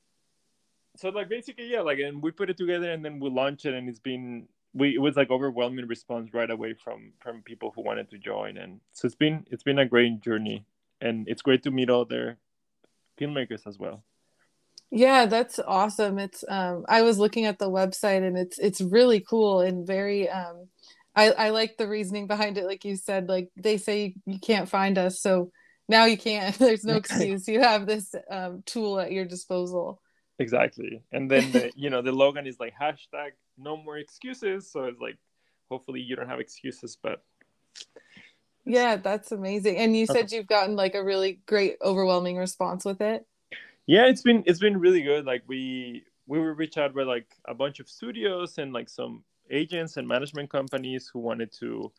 so 0.96 1.08
like 1.08 1.28
basically 1.28 1.70
yeah 1.70 1.80
like 1.80 1.98
and 1.98 2.22
we 2.22 2.30
put 2.30 2.50
it 2.50 2.56
together 2.56 2.90
and 2.90 3.04
then 3.04 3.20
we 3.20 3.30
launch 3.30 3.64
it 3.64 3.74
and 3.74 3.88
it's 3.88 4.00
been 4.00 4.46
we 4.74 4.94
it 4.94 5.00
was 5.00 5.16
like 5.16 5.30
overwhelming 5.30 5.86
response 5.86 6.32
right 6.32 6.50
away 6.50 6.74
from 6.74 7.12
from 7.20 7.42
people 7.42 7.72
who 7.74 7.82
wanted 7.82 8.10
to 8.10 8.18
join. 8.18 8.56
And 8.56 8.80
so 8.92 9.06
it's 9.06 9.14
been 9.14 9.46
it's 9.50 9.62
been 9.62 9.78
a 9.78 9.86
great 9.86 10.20
journey. 10.20 10.64
And 11.00 11.26
it's 11.28 11.42
great 11.42 11.64
to 11.64 11.70
meet 11.70 11.90
all 11.90 12.02
other 12.02 12.38
filmmakers 13.20 13.66
as 13.66 13.78
well. 13.78 14.04
Yeah 14.90 15.26
that's 15.26 15.58
awesome. 15.58 16.18
It's 16.18 16.44
um 16.48 16.84
i 16.88 17.02
was 17.02 17.18
looking 17.18 17.46
at 17.46 17.58
the 17.58 17.70
website 17.70 18.26
and 18.26 18.38
it's 18.38 18.58
it's 18.58 18.80
really 18.80 19.20
cool 19.20 19.60
and 19.60 19.86
very 19.86 20.28
um 20.28 20.68
i 21.14 21.30
i 21.32 21.50
like 21.50 21.76
the 21.76 21.88
reasoning 21.88 22.26
behind 22.26 22.58
it. 22.58 22.66
Like 22.66 22.84
you 22.84 22.96
said 22.96 23.28
like 23.28 23.50
they 23.56 23.76
say 23.76 24.14
you 24.26 24.38
can't 24.38 24.68
find 24.68 24.96
us 24.98 25.20
so 25.20 25.50
now 25.88 26.06
you 26.06 26.16
can't. 26.16 26.56
There's 26.58 26.84
no 26.84 26.94
excuse. 26.94 27.48
You 27.48 27.60
have 27.60 27.86
this 27.86 28.14
um, 28.30 28.62
tool 28.64 28.98
at 28.98 29.12
your 29.12 29.24
disposal 29.24 30.00
exactly. 30.38 31.02
And 31.12 31.30
then 31.30 31.52
the 31.52 31.72
you 31.76 31.90
know 31.90 32.02
the 32.02 32.12
logan 32.12 32.46
is 32.46 32.58
like 32.60 32.74
hashtag 32.80 33.32
no 33.58 33.76
more 33.76 33.98
excuses. 33.98 34.70
So 34.70 34.84
it's 34.84 35.00
like 35.00 35.18
hopefully 35.70 36.00
you 36.00 36.16
don't 36.16 36.28
have 36.28 36.40
excuses 36.40 36.96
but 37.02 37.22
yeah 38.64 38.96
that's 38.96 39.32
amazing. 39.32 39.76
And 39.78 39.96
you 39.96 40.06
said 40.06 40.32
you've 40.32 40.46
gotten 40.46 40.76
like 40.76 40.94
a 40.94 41.02
really 41.02 41.40
great 41.46 41.76
overwhelming 41.82 42.36
response 42.36 42.84
with 42.84 43.00
it? 43.00 43.26
Yeah 43.86 44.06
it's 44.06 44.22
been 44.22 44.42
it's 44.46 44.60
been 44.60 44.78
really 44.78 45.02
good. 45.02 45.24
Like 45.24 45.42
we 45.46 46.04
we 46.26 46.38
were 46.38 46.54
reached 46.54 46.78
out 46.78 46.94
by 46.94 47.02
like 47.02 47.26
a 47.46 47.54
bunch 47.54 47.80
of 47.80 47.88
studios 47.88 48.58
and 48.58 48.72
like 48.72 48.88
some 48.88 49.24
agents 49.50 49.96
and 49.96 50.08
management 50.08 50.50
companies 50.50 51.10
who 51.12 51.18
wanted 51.18 51.52
to 51.52 51.92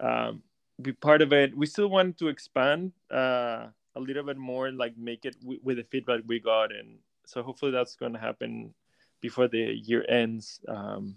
um, 0.00 0.42
be 0.80 0.92
part 0.92 1.22
of 1.22 1.32
it. 1.32 1.56
We 1.56 1.66
still 1.66 1.88
wanted 1.88 2.18
to 2.18 2.28
expand 2.28 2.92
uh, 3.10 3.68
a 3.94 4.00
little 4.00 4.24
bit 4.24 4.36
more, 4.36 4.70
like 4.70 4.96
make 4.96 5.24
it 5.24 5.40
w- 5.40 5.60
with 5.62 5.78
the 5.78 5.84
feedback 5.84 6.20
we 6.26 6.40
got, 6.40 6.72
and 6.72 6.98
so 7.26 7.42
hopefully 7.42 7.72
that's 7.72 7.96
going 7.96 8.12
to 8.12 8.18
happen 8.18 8.74
before 9.20 9.48
the 9.48 9.58
year 9.58 10.04
ends. 10.08 10.60
Um, 10.68 11.16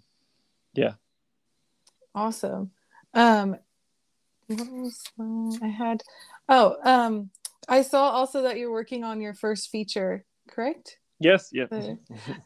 yeah. 0.74 0.94
Awesome. 2.14 2.72
Um, 3.14 3.58
what 4.48 4.72
was 4.72 5.60
I 5.62 5.68
had? 5.68 6.04
Oh, 6.48 6.78
um, 6.84 7.32
I 7.68 7.82
saw 7.82 8.10
also 8.10 8.44
that 8.44 8.58
you're 8.58 8.72
working 8.72 9.04
on 9.04 9.22
your 9.22 9.34
first 9.34 9.70
feature, 9.70 10.26
correct? 10.48 11.00
Yes, 11.20 11.50
yes. 11.54 11.70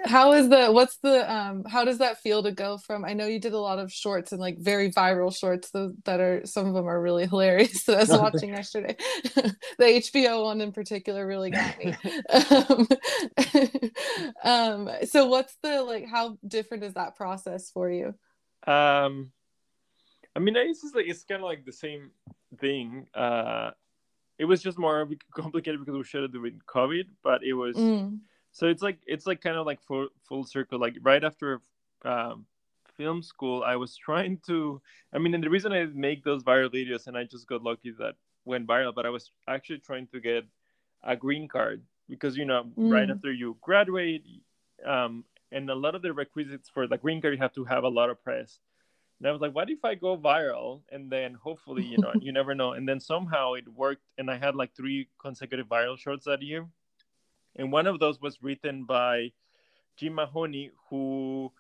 how 0.06 0.34
is 0.34 0.48
the 0.48 0.68
what's 0.72 0.98
the 0.98 1.32
um 1.32 1.64
how 1.66 1.84
does 1.84 1.98
that 1.98 2.22
feel 2.22 2.44
to 2.44 2.52
go 2.52 2.78
from 2.78 3.04
I 3.04 3.14
know 3.14 3.26
you 3.26 3.40
did 3.40 3.54
a 3.54 3.60
lot 3.60 3.80
of 3.80 3.92
shorts 3.92 4.32
and 4.32 4.40
like 4.40 4.60
very 4.60 4.92
viral 4.92 5.36
shorts 5.36 5.72
that 5.72 6.20
are 6.20 6.46
some 6.46 6.68
of 6.68 6.76
them 6.76 6.88
are 6.88 7.02
really 7.02 7.26
hilarious 7.28 7.86
that 7.86 7.98
I 7.98 8.00
was 8.02 8.10
watching 8.10 8.50
yesterday. 8.50 8.96
the 9.24 9.56
HBO 9.80 10.44
one 10.44 10.62
in 10.62 10.72
particular 10.72 11.26
really 11.26 11.50
got 11.50 11.80
me. 11.80 11.96
um, 12.30 12.88
um 14.88 14.90
so 15.06 15.26
what's 15.26 15.58
the 15.64 15.82
like 15.82 16.08
how 16.08 16.38
different 16.48 16.84
is 16.84 16.94
that 16.94 17.16
process 17.16 17.72
for 17.72 17.90
you? 17.90 18.14
Um 18.68 19.32
I 20.36 20.40
mean 20.40 20.56
it's 20.56 20.84
just 20.84 20.96
like 20.96 21.08
it's 21.08 21.24
kind 21.24 21.42
of 21.42 21.46
like 21.46 21.66
the 21.66 21.74
same 21.74 22.12
thing. 22.60 23.08
Uh 23.16 23.72
it 24.38 24.46
was 24.46 24.62
just 24.62 24.78
more 24.78 25.10
complicated 25.34 25.80
because 25.80 25.98
we 25.98 26.04
shot 26.04 26.24
it 26.24 26.32
during 26.32 26.62
COVID, 26.68 27.06
but 27.24 27.44
it 27.44 27.54
was 27.54 27.76
mm 27.76 28.20
so 28.52 28.68
it's 28.68 28.82
like 28.82 29.00
it's 29.06 29.26
like 29.26 29.42
kind 29.42 29.58
of 29.58 29.66
like 29.66 29.82
full 29.82 30.10
full 30.28 30.44
circle. 30.44 30.80
Like 30.80 30.98
right 31.02 31.24
after 31.24 31.62
um, 32.06 32.46
film 33.00 33.24
school 33.24 33.64
i 33.64 33.78
was 33.78 33.96
trying 33.96 34.38
to 34.46 34.82
i 35.14 35.18
mean 35.18 35.34
and 35.34 35.42
the 35.42 35.50
reason 35.50 35.72
i 35.72 35.86
make 35.94 36.22
those 36.26 36.44
viral 36.44 36.70
videos 36.70 37.08
and 37.08 37.18
i 37.18 37.24
just 37.24 37.48
got 37.48 37.64
lucky 37.64 37.92
that 37.98 38.16
went 38.44 38.68
viral 38.68 38.94
but 38.94 39.06
i 39.06 39.10
was 39.10 39.32
actually 39.48 39.80
trying 39.80 40.06
to 40.06 40.20
get 40.20 40.44
a 41.04 41.16
green 41.16 41.48
card 41.48 41.82
because 42.10 42.36
you 42.36 42.44
know 42.44 42.66
mm. 42.78 42.92
right 42.92 43.10
after 43.10 43.32
you 43.32 43.56
graduate 43.62 44.26
um, 44.86 45.24
and 45.54 45.70
a 45.70 45.76
lot 45.76 45.96
of 45.96 46.02
the 46.02 46.12
requisites 46.12 46.70
for 46.70 46.88
the 46.88 46.98
green 46.98 47.22
card 47.22 47.34
you 47.34 47.40
have 47.40 47.54
to 47.54 47.64
have 47.64 47.84
a 47.86 47.90
lot 48.00 48.10
of 48.10 48.22
press. 48.22 48.60
And 49.20 49.30
i 49.30 49.32
was 49.32 49.40
like 49.40 49.56
what 49.56 49.70
if 49.70 49.86
i 49.86 49.96
go 49.96 50.18
viral 50.18 50.82
and 50.92 51.10
then 51.10 51.36
hopefully 51.36 51.86
you 51.86 51.98
know 52.00 52.12
you 52.22 52.34
never 52.34 52.54
know. 52.54 52.74
And 52.74 52.88
then 52.88 53.00
somehow 53.00 53.54
it 53.54 53.68
worked 53.68 54.04
and 54.18 54.30
i 54.30 54.38
had 54.38 54.56
like 54.56 54.76
three 54.76 55.08
consecutive 55.22 55.68
viral 55.68 55.98
shorts 55.98 56.26
that 56.26 56.42
year 56.42 56.68
and 57.60 57.72
one 57.72 57.86
of 57.86 58.00
those 58.00 58.22
was 58.22 58.42
written 58.42 58.86
by 58.86 59.32
Jim 59.98 60.16
Mahoney, 60.16 60.72
who 60.90 61.52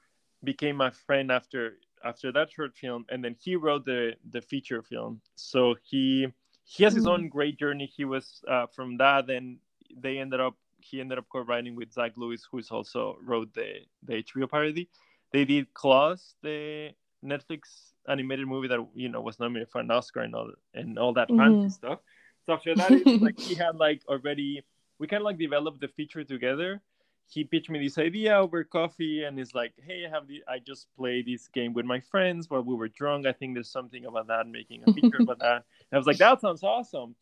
became 0.44 0.78
my 0.78 0.90
friend 0.90 1.32
after 1.32 1.78
after 2.04 2.32
that 2.32 2.50
short 2.50 2.76
film, 2.76 3.06
and 3.10 3.24
then 3.24 3.36
he 3.40 3.56
wrote 3.56 3.86
the 3.86 4.16
the 4.32 4.42
feature 4.42 4.82
film. 4.82 5.22
So 5.36 5.76
he 5.84 6.28
he 6.64 6.84
has 6.86 6.94
his 6.94 7.06
own 7.06 7.26
mm. 7.26 7.30
great 7.30 7.60
journey. 7.60 7.86
He 7.86 8.06
was 8.06 8.42
uh, 8.48 8.68
from 8.68 8.98
that, 8.98 9.30
and 9.30 9.58
they 9.96 10.18
ended 10.18 10.40
up 10.40 10.56
he 10.80 11.02
ended 11.02 11.18
up 11.18 11.26
co-writing 11.30 11.76
with 11.76 11.92
Zach 11.92 12.14
Lewis, 12.16 12.48
who's 12.50 12.72
also 12.72 13.18
wrote 13.22 13.54
the 13.54 13.80
the 14.04 14.24
HBO 14.24 14.50
parody. 14.50 14.90
They 15.34 15.44
did 15.44 15.74
Klaus, 15.74 16.36
the 16.42 16.92
Netflix 17.24 17.92
animated 18.08 18.48
movie 18.48 18.70
that 18.70 18.80
you 18.96 19.10
know 19.10 19.20
was 19.22 19.38
nominated 19.40 19.70
for 19.70 19.82
an 19.82 19.92
Oscar 19.92 20.22
and 20.22 20.34
all 20.34 20.52
and 20.74 20.98
all 20.98 21.14
that 21.14 21.28
mm-hmm. 21.28 21.62
fancy 21.62 21.76
stuff. 21.76 22.00
So 22.46 22.54
after 22.54 22.74
that, 22.76 22.92
it's 22.92 23.22
like 23.22 23.38
he 23.40 23.56
had 23.56 23.76
like 23.76 24.02
already 24.08 24.64
we 25.00 25.08
kind 25.08 25.22
of 25.22 25.26
like 25.26 25.38
developed 25.38 25.80
the 25.80 25.88
feature 25.88 26.24
together. 26.24 26.82
He 27.28 27.44
pitched 27.44 27.70
me 27.70 27.80
this 27.80 27.98
idea 27.98 28.36
over 28.36 28.64
coffee, 28.64 29.24
and 29.24 29.38
he's 29.38 29.54
like, 29.54 29.74
"Hey, 29.86 30.06
I 30.06 30.10
have 30.10 30.28
the 30.28 30.44
I 30.48 30.60
just 30.60 30.88
played 30.98 31.28
this 31.28 31.48
game 31.48 31.74
with 31.74 31.86
my 31.86 32.00
friends 32.00 32.50
while 32.50 32.64
we 32.64 32.76
were 32.76 32.88
drunk. 32.90 33.26
I 33.26 33.32
think 33.32 33.54
there's 33.54 33.70
something 33.70 34.06
about 34.06 34.28
that, 34.28 34.48
making 34.48 34.84
a 34.86 34.94
feature 34.94 35.22
about 35.22 35.40
that." 35.40 35.64
And 35.92 35.94
I 35.94 35.98
was 35.98 36.08
like, 36.08 36.18
"That 36.18 36.42
sounds 36.42 36.64
awesome." 36.64 37.16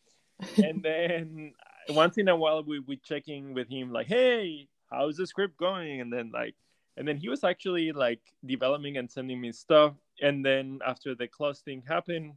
And 0.63 0.81
then 0.83 1.53
once 1.89 2.17
in 2.17 2.27
a 2.29 2.35
while, 2.35 2.63
we 2.63 2.79
we 2.79 2.97
checking 2.97 3.53
with 3.53 3.69
him, 3.69 3.91
like, 3.91 4.07
"Hey, 4.07 4.69
how's 4.89 5.17
the 5.17 5.27
script 5.27 5.57
going?" 5.57 6.01
And 6.01 6.11
then 6.11 6.31
like, 6.33 6.55
and 6.95 7.07
then 7.07 7.17
he 7.17 7.29
was 7.29 7.43
actually 7.43 7.91
like 7.91 8.21
developing 8.45 8.97
and 8.97 9.11
sending 9.11 9.41
me 9.41 9.51
stuff. 9.51 9.93
And 10.21 10.43
then 10.43 10.79
after 10.85 11.15
the 11.15 11.27
Klaus 11.27 11.61
thing 11.61 11.83
happened, 11.87 12.33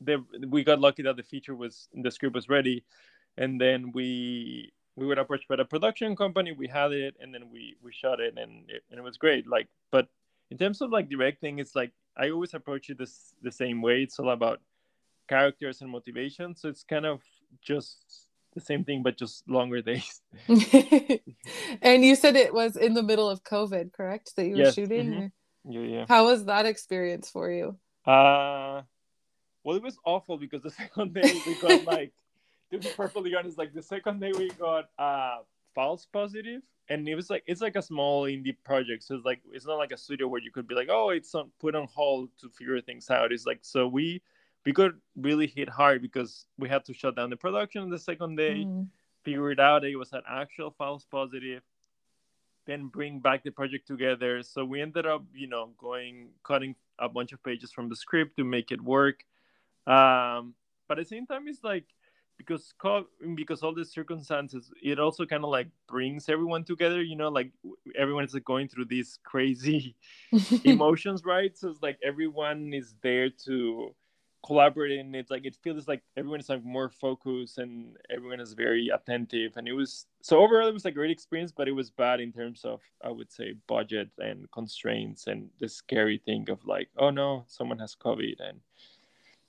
the, 0.00 0.24
we 0.48 0.64
got 0.64 0.80
lucky 0.80 1.02
that 1.02 1.16
the 1.16 1.22
feature 1.22 1.54
was 1.54 1.88
the 1.92 2.10
script 2.10 2.34
was 2.34 2.48
ready 2.48 2.84
and 3.36 3.60
then 3.60 3.92
we 3.92 4.72
we 4.96 5.06
were 5.06 5.14
approached 5.14 5.48
by 5.48 5.56
a 5.56 5.64
production 5.64 6.14
company 6.14 6.52
we 6.52 6.68
had 6.68 6.92
it 6.92 7.14
and 7.20 7.34
then 7.34 7.50
we 7.50 7.76
we 7.82 7.92
shot 7.92 8.20
it 8.20 8.34
and 8.38 8.68
it, 8.68 8.82
and 8.90 8.98
it 8.98 9.02
was 9.02 9.16
great 9.16 9.46
like 9.46 9.68
but 9.90 10.08
in 10.50 10.58
terms 10.58 10.80
of 10.80 10.90
like 10.90 11.08
directing 11.08 11.58
it's 11.58 11.74
like 11.74 11.92
i 12.16 12.30
always 12.30 12.54
approach 12.54 12.90
it 12.90 12.98
this 12.98 13.34
the 13.42 13.50
same 13.50 13.82
way 13.82 14.02
it's 14.02 14.18
all 14.18 14.30
about 14.30 14.60
characters 15.28 15.80
and 15.80 15.90
motivation 15.90 16.54
so 16.54 16.68
it's 16.68 16.84
kind 16.84 17.06
of 17.06 17.22
just 17.62 18.28
the 18.54 18.60
same 18.60 18.84
thing 18.84 19.02
but 19.02 19.16
just 19.16 19.48
longer 19.48 19.82
days 19.92 20.20
and 20.48 22.04
you 22.04 22.14
said 22.14 22.36
it 22.36 22.54
was 22.54 22.76
in 22.76 22.94
the 22.94 23.02
middle 23.02 23.28
of 23.28 23.42
covid 23.42 23.92
correct 23.92 24.36
that 24.36 24.44
you 24.46 24.52
were 24.52 24.62
yes. 24.62 24.74
shooting 24.74 25.10
mm-hmm. 25.10 25.72
yeah 25.72 25.80
yeah 25.80 26.04
how 26.08 26.26
was 26.26 26.44
that 26.44 26.66
experience 26.66 27.30
for 27.30 27.50
you 27.50 27.76
uh 28.06 28.82
well 29.64 29.76
it 29.76 29.82
was 29.82 29.98
awful 30.04 30.36
because 30.36 30.62
the 30.62 30.70
second 30.82 31.14
day 31.14 31.40
we 31.46 31.54
got 31.60 31.84
like 31.84 32.12
to 32.70 32.78
be 32.78 32.88
perfectly 32.96 33.34
honest, 33.34 33.58
like 33.58 33.74
the 33.74 33.82
second 33.82 34.20
day 34.20 34.32
we 34.36 34.50
got 34.50 34.90
uh 34.98 35.38
false 35.74 36.06
positive, 36.12 36.62
and 36.88 37.08
it 37.08 37.14
was 37.14 37.30
like 37.30 37.42
it's 37.46 37.60
like 37.60 37.76
a 37.76 37.82
small 37.82 38.24
indie 38.24 38.56
project, 38.64 39.02
so 39.02 39.14
it's 39.14 39.24
like 39.24 39.40
it's 39.52 39.66
not 39.66 39.76
like 39.76 39.92
a 39.92 39.96
studio 39.96 40.28
where 40.28 40.40
you 40.40 40.50
could 40.50 40.68
be 40.68 40.74
like, 40.74 40.88
oh, 40.90 41.10
it's 41.10 41.34
on, 41.34 41.50
put 41.60 41.74
on 41.74 41.86
hold 41.92 42.30
to 42.40 42.48
figure 42.50 42.80
things 42.80 43.10
out. 43.10 43.32
It's 43.32 43.46
like 43.46 43.60
so 43.62 43.86
we 43.86 44.22
we 44.64 44.72
got 44.72 44.92
really 45.16 45.46
hit 45.46 45.68
hard 45.68 46.02
because 46.02 46.46
we 46.58 46.68
had 46.68 46.84
to 46.86 46.94
shut 46.94 47.16
down 47.16 47.30
the 47.30 47.36
production 47.36 47.90
the 47.90 47.98
second 47.98 48.36
day, 48.36 48.64
mm. 48.64 48.86
figure 49.22 49.50
it 49.50 49.60
out. 49.60 49.84
It 49.84 49.96
was 49.96 50.12
an 50.12 50.22
actual 50.28 50.74
false 50.76 51.04
positive, 51.04 51.62
then 52.66 52.86
bring 52.86 53.20
back 53.20 53.44
the 53.44 53.50
project 53.50 53.86
together. 53.86 54.42
So 54.42 54.64
we 54.64 54.80
ended 54.80 55.06
up, 55.06 55.24
you 55.34 55.48
know, 55.48 55.70
going 55.78 56.28
cutting 56.42 56.74
a 56.98 57.08
bunch 57.08 57.32
of 57.32 57.42
pages 57.42 57.72
from 57.72 57.88
the 57.88 57.96
script 57.96 58.36
to 58.38 58.44
make 58.44 58.70
it 58.70 58.80
work. 58.80 59.24
Um, 59.86 60.54
but 60.88 60.98
at 60.98 61.04
the 61.04 61.16
same 61.16 61.26
time, 61.26 61.46
it's 61.46 61.62
like 61.62 61.84
because 62.36 62.74
because 63.34 63.62
all 63.62 63.74
the 63.74 63.84
circumstances 63.84 64.70
it 64.82 64.98
also 64.98 65.24
kind 65.24 65.44
of 65.44 65.50
like 65.50 65.68
brings 65.88 66.28
everyone 66.28 66.64
together 66.64 67.02
you 67.02 67.16
know 67.16 67.28
like 67.28 67.50
everyone 67.96 68.24
is 68.24 68.34
like 68.34 68.44
going 68.44 68.68
through 68.68 68.84
these 68.84 69.18
crazy 69.24 69.96
emotions 70.64 71.24
right? 71.24 71.56
So 71.56 71.68
it's 71.68 71.82
like 71.82 71.98
everyone 72.02 72.72
is 72.74 72.94
there 73.02 73.30
to 73.44 73.94
collaborate 74.44 75.00
and 75.00 75.16
it's 75.16 75.30
like 75.30 75.46
it 75.46 75.56
feels 75.62 75.88
like 75.88 76.02
everyone 76.18 76.38
is 76.38 76.50
like 76.50 76.62
more 76.62 76.90
focused 76.90 77.56
and 77.56 77.96
everyone 78.10 78.40
is 78.40 78.52
very 78.52 78.88
attentive 78.88 79.52
and 79.56 79.66
it 79.66 79.72
was 79.72 80.06
so 80.20 80.38
overall 80.38 80.68
it 80.68 80.74
was 80.74 80.84
a 80.84 80.90
great 80.90 81.10
experience 81.10 81.50
but 81.50 81.66
it 81.66 81.72
was 81.72 81.90
bad 81.90 82.20
in 82.20 82.30
terms 82.30 82.62
of 82.62 82.80
i 83.02 83.10
would 83.10 83.32
say 83.32 83.54
budget 83.66 84.10
and 84.18 84.50
constraints 84.50 85.28
and 85.28 85.48
the 85.60 85.68
scary 85.68 86.20
thing 86.26 86.46
of 86.50 86.62
like 86.66 86.88
oh 86.98 87.08
no 87.08 87.42
someone 87.46 87.78
has 87.78 87.96
covid 87.96 88.36
and 88.40 88.60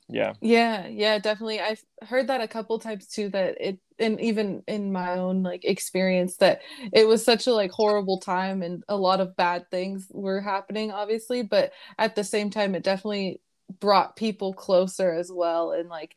yeah. 0.10 0.34
Yeah 0.42 0.88
yeah 0.88 1.18
definitely. 1.20 1.60
I've 1.60 1.84
heard 2.04 2.28
that 2.28 2.42
a 2.42 2.48
couple 2.48 2.78
times 2.80 3.08
too 3.08 3.30
that 3.30 3.56
it 3.60 3.80
and 3.98 4.20
even 4.22 4.64
in 4.68 4.92
my 4.92 5.14
own 5.18 5.42
like 5.44 5.64
experience 5.66 6.38
that 6.38 6.62
it 6.94 7.08
was 7.08 7.24
such 7.24 7.48
a 7.48 7.54
like 7.54 7.72
horrible 7.72 8.20
time 8.20 8.62
and 8.62 8.84
a 8.90 8.98
lot 8.98 9.22
of 9.22 9.36
bad 9.38 9.70
things 9.72 10.08
were 10.12 10.42
happening 10.42 10.92
obviously 10.92 11.42
but 11.44 11.72
at 11.98 12.14
the 12.16 12.24
same 12.24 12.50
time 12.50 12.76
it 12.76 12.84
definitely 12.84 13.40
brought 13.80 14.18
people 14.18 14.54
closer 14.54 15.14
as 15.14 15.32
well 15.34 15.72
and 15.72 15.88
like 15.90 16.14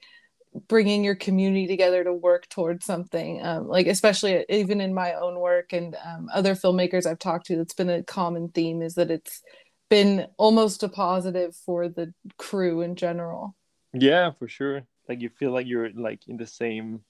bringing 0.69 1.05
your 1.05 1.15
community 1.15 1.67
together 1.67 2.05
to 2.05 2.13
work 2.13 2.49
towards 2.49 2.85
something 2.87 3.45
um, 3.45 3.69
like 3.69 3.87
especially 3.87 4.45
even 4.49 4.81
in 4.81 4.95
my 4.95 5.15
own 5.15 5.39
work 5.39 5.73
and 5.73 5.97
um, 6.05 6.29
other 6.35 6.55
filmmakers 6.55 7.07
i've 7.07 7.19
talked 7.19 7.47
to 7.47 7.57
that's 7.57 7.75
been 7.75 7.91
a 7.91 8.03
common 8.03 8.49
theme 8.51 8.83
is 8.83 8.95
that 8.95 9.11
it's 9.11 9.43
been 9.91 10.27
almost 10.39 10.83
a 10.83 10.89
positive 10.89 11.55
for 11.57 11.89
the 11.89 12.13
crew 12.39 12.83
in 12.83 12.97
general 12.97 13.55
yeah, 13.93 14.31
for 14.33 14.49
sure. 14.49 14.83
Like 15.09 15.21
you 15.21 15.31
feel 15.31 15.53
like 15.53 15.67
you're 15.67 15.91
like 15.91 16.29
in 16.29 16.37
the 16.37 16.47
same 16.47 17.01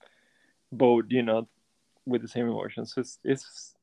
boat, 0.73 1.07
you 1.09 1.23
know, 1.23 1.49
with 2.07 2.23
the 2.23 2.29
same 2.29 2.49
emotions. 2.49 2.95
So 2.95 3.01
it's 3.01 3.19
it's 3.25 3.75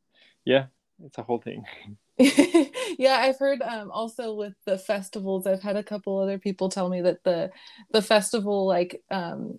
yeah, 0.45 0.65
it's 1.03 1.17
a 1.17 1.23
whole 1.23 1.39
thing. 1.39 1.65
yeah, 2.17 3.17
I've 3.17 3.37
heard 3.39 3.61
um 3.61 3.91
also 3.91 4.33
with 4.33 4.53
the 4.65 4.77
festivals, 4.77 5.45
I've 5.45 5.61
had 5.61 5.75
a 5.75 5.83
couple 5.83 6.17
other 6.17 6.39
people 6.39 6.69
tell 6.69 6.89
me 6.89 7.01
that 7.01 7.23
the 7.23 7.51
the 7.91 8.01
festival 8.01 8.65
like 8.65 9.01
um 9.11 9.57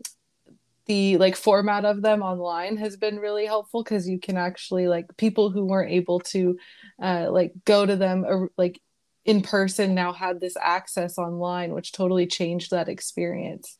the 0.86 1.16
like 1.18 1.36
format 1.36 1.84
of 1.84 2.00
them 2.00 2.22
online 2.22 2.76
has 2.76 2.96
been 2.96 3.18
really 3.18 3.44
helpful 3.44 3.82
because 3.82 4.08
you 4.08 4.18
can 4.20 4.36
actually 4.36 4.88
like 4.88 5.06
people 5.16 5.50
who 5.50 5.64
weren't 5.64 5.92
able 5.92 6.20
to 6.20 6.56
uh 7.02 7.26
like 7.30 7.52
go 7.64 7.84
to 7.84 7.96
them 7.96 8.24
or 8.24 8.50
like 8.56 8.80
in 9.26 9.42
person 9.42 9.94
now 9.94 10.12
had 10.12 10.40
this 10.40 10.56
access 10.60 11.18
online 11.18 11.72
which 11.72 11.92
totally 11.92 12.26
changed 12.26 12.70
that 12.70 12.88
experience 12.88 13.78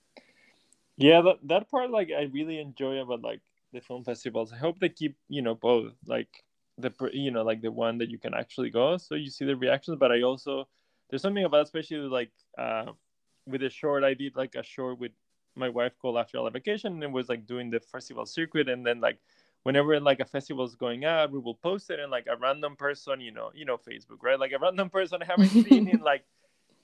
yeah 0.97 1.21
that, 1.21 1.37
that 1.43 1.71
part 1.71 1.91
like 1.91 2.11
i 2.17 2.23
really 2.33 2.61
enjoy 2.61 3.01
about 3.01 3.23
like 3.23 3.41
the 3.73 3.81
film 3.81 4.05
festivals 4.05 4.53
i 4.53 4.57
hope 4.57 4.79
they 4.79 4.89
keep 4.89 5.17
you 5.29 5.43
know 5.43 5.55
both 5.55 5.93
like 6.07 6.29
the 6.79 6.93
you 7.13 7.31
know 7.31 7.43
like 7.43 7.63
the 7.63 7.73
one 7.73 7.99
that 7.99 8.11
you 8.11 8.19
can 8.19 8.35
actually 8.35 8.71
go 8.71 8.97
so 8.97 9.15
you 9.15 9.31
see 9.31 9.45
the 9.45 9.57
reactions 9.57 9.97
but 9.99 10.13
i 10.13 10.21
also 10.23 10.67
there's 11.09 11.23
something 11.23 11.45
about 11.45 11.63
especially 11.63 11.99
like 11.99 12.31
uh, 12.59 12.87
with 13.47 13.63
a 13.63 13.71
short. 13.71 14.05
I 14.05 14.15
did 14.15 14.37
like 14.37 14.55
a 14.55 14.63
short 14.63 14.99
with 14.99 15.13
my 15.55 15.69
wife 15.69 15.93
called 16.01 16.19
After 16.19 16.39
All 16.39 16.51
Vacation, 16.51 17.03
and 17.03 17.15
was 17.15 17.29
like 17.29 17.47
doing 17.47 17.71
the 17.71 17.81
festival 17.81 18.27
circuit, 18.27 18.69
and 18.69 18.85
then 18.85 19.01
like 19.01 19.19
whenever 19.67 19.99
like 19.99 20.21
a 20.21 20.25
festival 20.25 20.65
is 20.65 20.77
going 20.77 21.05
out, 21.05 21.33
we 21.33 21.41
will 21.41 21.57
post 21.57 21.91
it, 21.91 21.99
and 21.99 22.09
like 22.09 22.29
a 22.31 22.37
random 22.37 22.77
person, 22.77 23.21
you 23.21 23.33
know, 23.33 23.51
you 23.53 23.65
know, 23.65 23.77
Facebook, 23.77 24.23
right? 24.23 24.39
Like 24.39 24.53
a 24.53 24.61
random 24.61 24.89
person 24.89 25.21
I 25.21 25.25
haven't 25.25 25.49
seen 25.49 25.89
in 25.89 26.01
like 26.05 26.23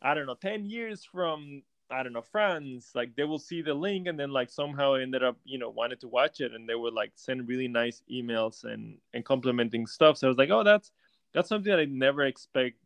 I 0.03 0.15
don't 0.15 0.27
know, 0.27 0.35
ten 0.35 0.67
years 0.67 1.05
from 1.05 1.63
I 1.93 2.03
don't 2.03 2.13
know 2.13 2.23
France, 2.23 2.91
like 2.93 3.15
they 3.15 3.23
will 3.23 3.39
see 3.39 3.63
the 3.63 3.73
link, 3.73 4.09
and 4.09 4.19
then 4.19 4.33
like 4.33 4.51
somehow 4.51 4.95
ended 4.95 5.23
up, 5.23 5.37
you 5.45 5.59
know, 5.59 5.71
wanted 5.71 6.01
to 6.01 6.09
watch 6.09 6.41
it, 6.41 6.55
and 6.55 6.69
they 6.69 6.75
would 6.75 6.93
like 6.93 7.13
send 7.15 7.47
really 7.47 7.69
nice 7.69 8.03
emails 8.11 8.65
and 8.65 8.99
and 9.15 9.25
complimenting 9.25 9.87
stuff. 9.87 10.19
So 10.19 10.27
I 10.27 10.31
was 10.31 10.39
like, 10.39 10.51
oh, 10.51 10.65
that's 10.65 10.91
that's 11.33 11.49
something 11.49 11.71
that 11.71 11.79
I 11.79 11.85
never 11.85 12.23
expect 12.23 12.79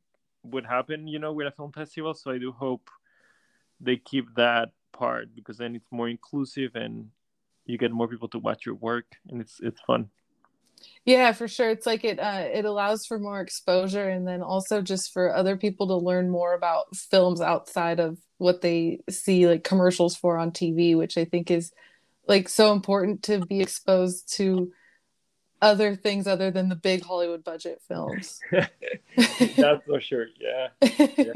would 0.43 0.67
happen, 0.67 1.09
you 1.09 1.19
know, 1.19 1.33
with 1.33 1.47
a 1.47 1.51
film 1.51 1.73
festival. 1.73 2.13
So 2.13 2.33
I 2.33 2.39
do 2.39 2.53
hope 2.53 2.91
they 3.81 3.97
keep 3.97 4.35
that 4.35 4.73
part 4.93 5.35
because 5.35 5.57
then 5.57 5.75
it's 5.75 5.91
more 5.91 6.11
inclusive 6.11 6.75
and 6.75 7.09
you 7.67 7.79
get 7.79 7.93
more 7.93 8.09
people 8.09 8.29
to 8.29 8.39
watch 8.39 8.65
your 8.65 8.77
work 8.77 9.07
and 9.29 9.41
it's 9.41 9.61
it's 9.61 9.81
fun. 9.87 10.11
Yeah, 11.05 11.33
for 11.33 11.49
sure. 11.49 11.71
It's 11.71 11.87
like 11.87 12.05
it 12.05 12.19
uh, 12.19 12.45
it 12.53 12.65
allows 12.65 13.07
for 13.07 13.19
more 13.19 13.41
exposure 13.41 14.09
and 14.09 14.27
then 14.27 14.43
also 14.43 14.83
just 14.83 15.13
for 15.13 15.35
other 15.35 15.57
people 15.57 15.87
to 15.89 15.97
learn 15.97 16.29
more 16.31 16.55
about 16.55 16.95
films 16.97 17.41
outside 17.41 18.01
of 18.01 18.19
what 18.39 18.61
they 18.61 19.01
see 19.09 19.47
like 19.47 19.65
commercials 19.65 20.17
for 20.17 20.37
on 20.37 20.51
TV, 20.51 20.97
which 20.97 21.17
I 21.17 21.25
think 21.25 21.51
is 21.51 21.73
like 22.27 22.49
so 22.49 22.73
important 22.73 23.23
to 23.25 23.45
be 23.47 23.61
exposed 23.61 24.35
to 24.37 24.73
other 25.63 25.97
things 25.97 26.27
other 26.27 26.51
than 26.51 26.69
the 26.69 26.77
big 26.77 27.03
Hollywood 27.03 27.45
budget 27.45 27.81
films. 27.89 28.41
That's 28.51 29.85
for 29.87 30.01
sure. 30.01 30.27
Yeah. 30.41 30.69
yeah. 31.17 31.33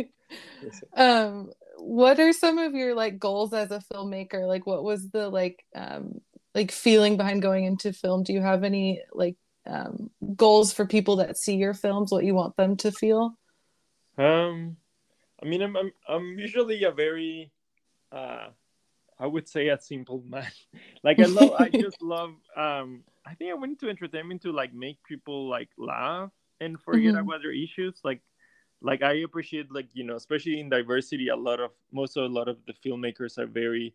um 0.96 1.52
what 1.80 2.20
are 2.20 2.32
some 2.32 2.58
of 2.58 2.74
your 2.74 2.94
like 2.94 3.18
goals 3.18 3.52
as 3.52 3.70
a 3.70 3.82
filmmaker? 3.92 4.46
Like 4.46 4.66
what 4.66 4.84
was 4.84 5.10
the 5.10 5.28
like 5.28 5.64
um 5.74 6.20
like 6.54 6.70
feeling 6.70 7.16
behind 7.16 7.42
going 7.42 7.64
into 7.64 7.92
film? 7.92 8.22
Do 8.22 8.32
you 8.32 8.40
have 8.40 8.64
any 8.64 9.02
like 9.12 9.36
um 9.66 10.10
goals 10.36 10.72
for 10.72 10.86
people 10.86 11.16
that 11.16 11.36
see 11.36 11.56
your 11.56 11.74
films, 11.74 12.12
what 12.12 12.24
you 12.24 12.34
want 12.34 12.56
them 12.56 12.76
to 12.78 12.92
feel? 12.92 13.34
Um 14.18 14.76
I 15.42 15.46
mean 15.46 15.62
I'm 15.62 15.76
I'm, 15.76 15.92
I'm 16.08 16.38
usually 16.38 16.84
a 16.84 16.92
very 16.92 17.50
uh 18.12 18.48
I 19.18 19.26
would 19.26 19.48
say 19.48 19.68
a 19.68 19.80
simple 19.80 20.22
man. 20.26 20.50
like 21.02 21.18
I 21.18 21.24
love 21.24 21.52
I 21.58 21.68
just 21.72 22.02
love 22.02 22.34
um 22.56 23.04
I 23.26 23.34
think 23.34 23.50
I 23.50 23.54
went 23.54 23.72
into 23.72 23.88
entertainment 23.88 24.42
to 24.42 24.52
like 24.52 24.74
make 24.74 25.02
people 25.04 25.48
like 25.48 25.68
laugh 25.76 26.30
and 26.60 26.80
forget 26.80 27.14
mm-hmm. 27.14 27.28
about 27.28 27.42
their 27.42 27.52
issues. 27.52 28.00
Like 28.04 28.20
like 28.82 29.02
I 29.02 29.14
appreciate 29.24 29.70
like 29.72 29.88
you 29.92 30.04
know 30.04 30.16
especially 30.16 30.60
in 30.60 30.68
diversity 30.68 31.28
a 31.28 31.36
lot 31.36 31.60
of 31.60 31.70
most 31.92 32.16
of 32.16 32.24
a 32.24 32.34
lot 32.34 32.48
of 32.48 32.58
the 32.66 32.74
filmmakers 32.84 33.38
are 33.38 33.46
very 33.46 33.94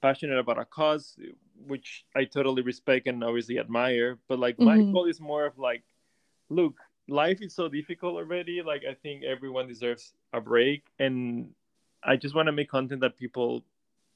passionate 0.00 0.38
about 0.38 0.58
a 0.58 0.64
cause 0.64 1.16
which 1.66 2.04
I 2.16 2.24
totally 2.24 2.62
respect 2.62 3.06
and 3.06 3.22
obviously 3.22 3.58
admire. 3.58 4.18
But 4.28 4.38
like 4.38 4.56
mm-hmm. 4.56 4.86
my 4.86 4.92
goal 4.92 5.06
is 5.06 5.20
more 5.20 5.46
of 5.46 5.58
like 5.58 5.82
look 6.48 6.74
life 7.08 7.42
is 7.42 7.54
so 7.54 7.68
difficult 7.68 8.16
already 8.16 8.62
like 8.62 8.82
I 8.88 8.94
think 8.94 9.24
everyone 9.24 9.66
deserves 9.66 10.14
a 10.32 10.40
break 10.40 10.84
and 10.98 11.50
I 12.02 12.16
just 12.16 12.34
want 12.34 12.46
to 12.46 12.52
make 12.52 12.70
content 12.70 13.00
that 13.02 13.18
people 13.18 13.64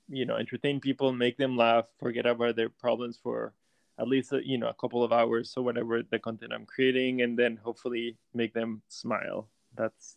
you 0.08 0.26
know 0.26 0.36
entertain 0.36 0.80
people 0.80 1.12
make 1.12 1.36
them 1.36 1.56
laugh 1.56 1.86
forget 1.98 2.26
about 2.26 2.56
their 2.56 2.68
problems 2.68 3.18
for 3.22 3.52
at 3.98 4.08
least 4.08 4.32
you 4.44 4.58
know 4.58 4.68
a 4.68 4.74
couple 4.74 5.02
of 5.02 5.12
hours 5.12 5.50
so 5.50 5.62
whatever 5.62 6.02
the 6.02 6.18
content 6.18 6.52
i'm 6.52 6.66
creating 6.66 7.22
and 7.22 7.38
then 7.38 7.56
hopefully 7.56 8.16
make 8.34 8.52
them 8.52 8.82
smile 8.88 9.48
that's 9.76 10.16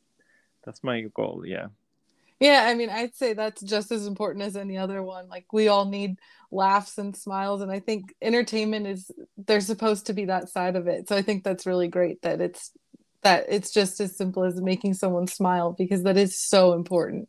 that's 0.63 0.83
my 0.83 1.01
goal 1.13 1.43
yeah. 1.45 1.67
Yeah 2.39 2.65
i 2.67 2.73
mean 2.75 2.89
i'd 2.89 3.15
say 3.15 3.33
that's 3.33 3.61
just 3.61 3.91
as 3.91 4.05
important 4.05 4.43
as 4.43 4.55
any 4.55 4.77
other 4.77 5.01
one. 5.01 5.27
Like 5.27 5.51
we 5.51 5.67
all 5.67 5.85
need 5.85 6.17
laughs 6.51 6.97
and 6.97 7.15
smiles 7.15 7.61
and 7.61 7.71
i 7.71 7.79
think 7.79 8.13
entertainment 8.21 8.87
is 8.87 9.11
they're 9.37 9.59
supposed 9.59 10.05
to 10.05 10.13
be 10.13 10.25
that 10.25 10.49
side 10.49 10.75
of 10.75 10.87
it. 10.87 11.09
So 11.09 11.15
i 11.15 11.21
think 11.21 11.43
that's 11.43 11.65
really 11.65 11.87
great 11.87 12.21
that 12.21 12.41
it's 12.41 12.71
that 13.23 13.45
it's 13.49 13.71
just 13.71 13.99
as 13.99 14.15
simple 14.15 14.43
as 14.43 14.61
making 14.61 14.93
someone 14.93 15.27
smile 15.27 15.73
because 15.73 16.03
that 16.03 16.17
is 16.17 16.39
so 16.39 16.73
important. 16.73 17.27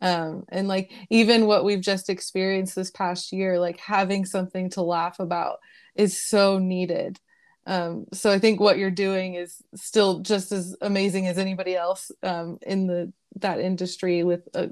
Um, 0.00 0.44
and 0.48 0.68
like 0.68 0.92
even 1.08 1.46
what 1.46 1.64
we've 1.64 1.80
just 1.80 2.10
experienced 2.10 2.74
this 2.74 2.90
past 2.90 3.32
year 3.32 3.58
like 3.58 3.80
having 3.80 4.26
something 4.26 4.68
to 4.70 4.82
laugh 4.82 5.18
about 5.20 5.58
is 5.94 6.20
so 6.20 6.58
needed 6.58 7.18
um, 7.66 8.06
so 8.12 8.30
I 8.30 8.38
think 8.38 8.60
what 8.60 8.78
you're 8.78 8.90
doing 8.90 9.34
is 9.34 9.60
still 9.74 10.20
just 10.20 10.52
as 10.52 10.76
amazing 10.80 11.26
as 11.26 11.36
anybody 11.36 11.74
else 11.74 12.12
um, 12.22 12.58
in 12.62 12.86
the 12.86 13.12
that 13.36 13.60
industry 13.60 14.22
with 14.22 14.48
a 14.54 14.70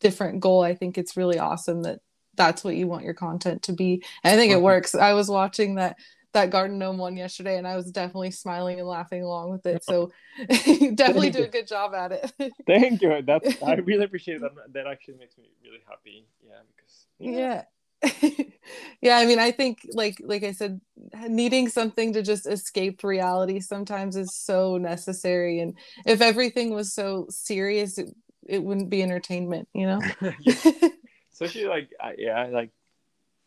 different 0.00 0.40
goal. 0.40 0.62
I 0.62 0.74
think 0.74 0.98
it's 0.98 1.16
really 1.16 1.38
awesome 1.38 1.82
that 1.82 2.00
that's 2.34 2.62
what 2.62 2.76
you 2.76 2.86
want 2.86 3.04
your 3.04 3.14
content 3.14 3.62
to 3.64 3.72
be. 3.72 4.04
And 4.22 4.34
I 4.34 4.36
think 4.36 4.52
it 4.52 4.60
works. 4.60 4.94
I 4.94 5.14
was 5.14 5.28
watching 5.28 5.76
that 5.76 5.96
that 6.32 6.50
garden 6.50 6.78
gnome 6.78 6.96
one 6.96 7.16
yesterday 7.16 7.58
and 7.58 7.66
I 7.66 7.74
was 7.74 7.90
definitely 7.90 8.30
smiling 8.30 8.78
and 8.78 8.86
laughing 8.86 9.24
along 9.24 9.50
with 9.50 9.66
it. 9.66 9.82
So 9.82 10.12
definitely 10.94 11.30
do 11.30 11.42
a 11.42 11.48
good 11.48 11.66
job 11.66 11.92
at 11.92 12.12
it. 12.12 12.32
Thank 12.66 13.02
you. 13.02 13.20
That's 13.22 13.60
I 13.62 13.74
really 13.84 14.04
appreciate 14.04 14.40
that. 14.42 14.52
That 14.72 14.86
actually 14.86 15.14
makes 15.14 15.36
me 15.36 15.50
really 15.64 15.80
happy. 15.88 16.26
Yeah, 16.46 16.60
because 16.76 17.06
yeah. 17.18 17.30
yeah 17.32 17.62
yeah 19.02 19.18
i 19.18 19.26
mean 19.26 19.38
i 19.38 19.50
think 19.50 19.86
like 19.92 20.16
like 20.24 20.42
i 20.42 20.52
said 20.52 20.80
needing 21.28 21.68
something 21.68 22.12
to 22.12 22.22
just 22.22 22.46
escape 22.46 23.04
reality 23.04 23.60
sometimes 23.60 24.16
is 24.16 24.34
so 24.34 24.78
necessary 24.78 25.60
and 25.60 25.76
if 26.06 26.20
everything 26.20 26.72
was 26.72 26.94
so 26.94 27.26
serious 27.28 27.98
it, 27.98 28.08
it 28.46 28.62
wouldn't 28.62 28.90
be 28.90 29.02
entertainment 29.02 29.68
you 29.74 29.86
know? 29.86 30.00
Especially 31.32 31.66
like 31.66 31.90
yeah 32.16 32.46
like 32.46 32.70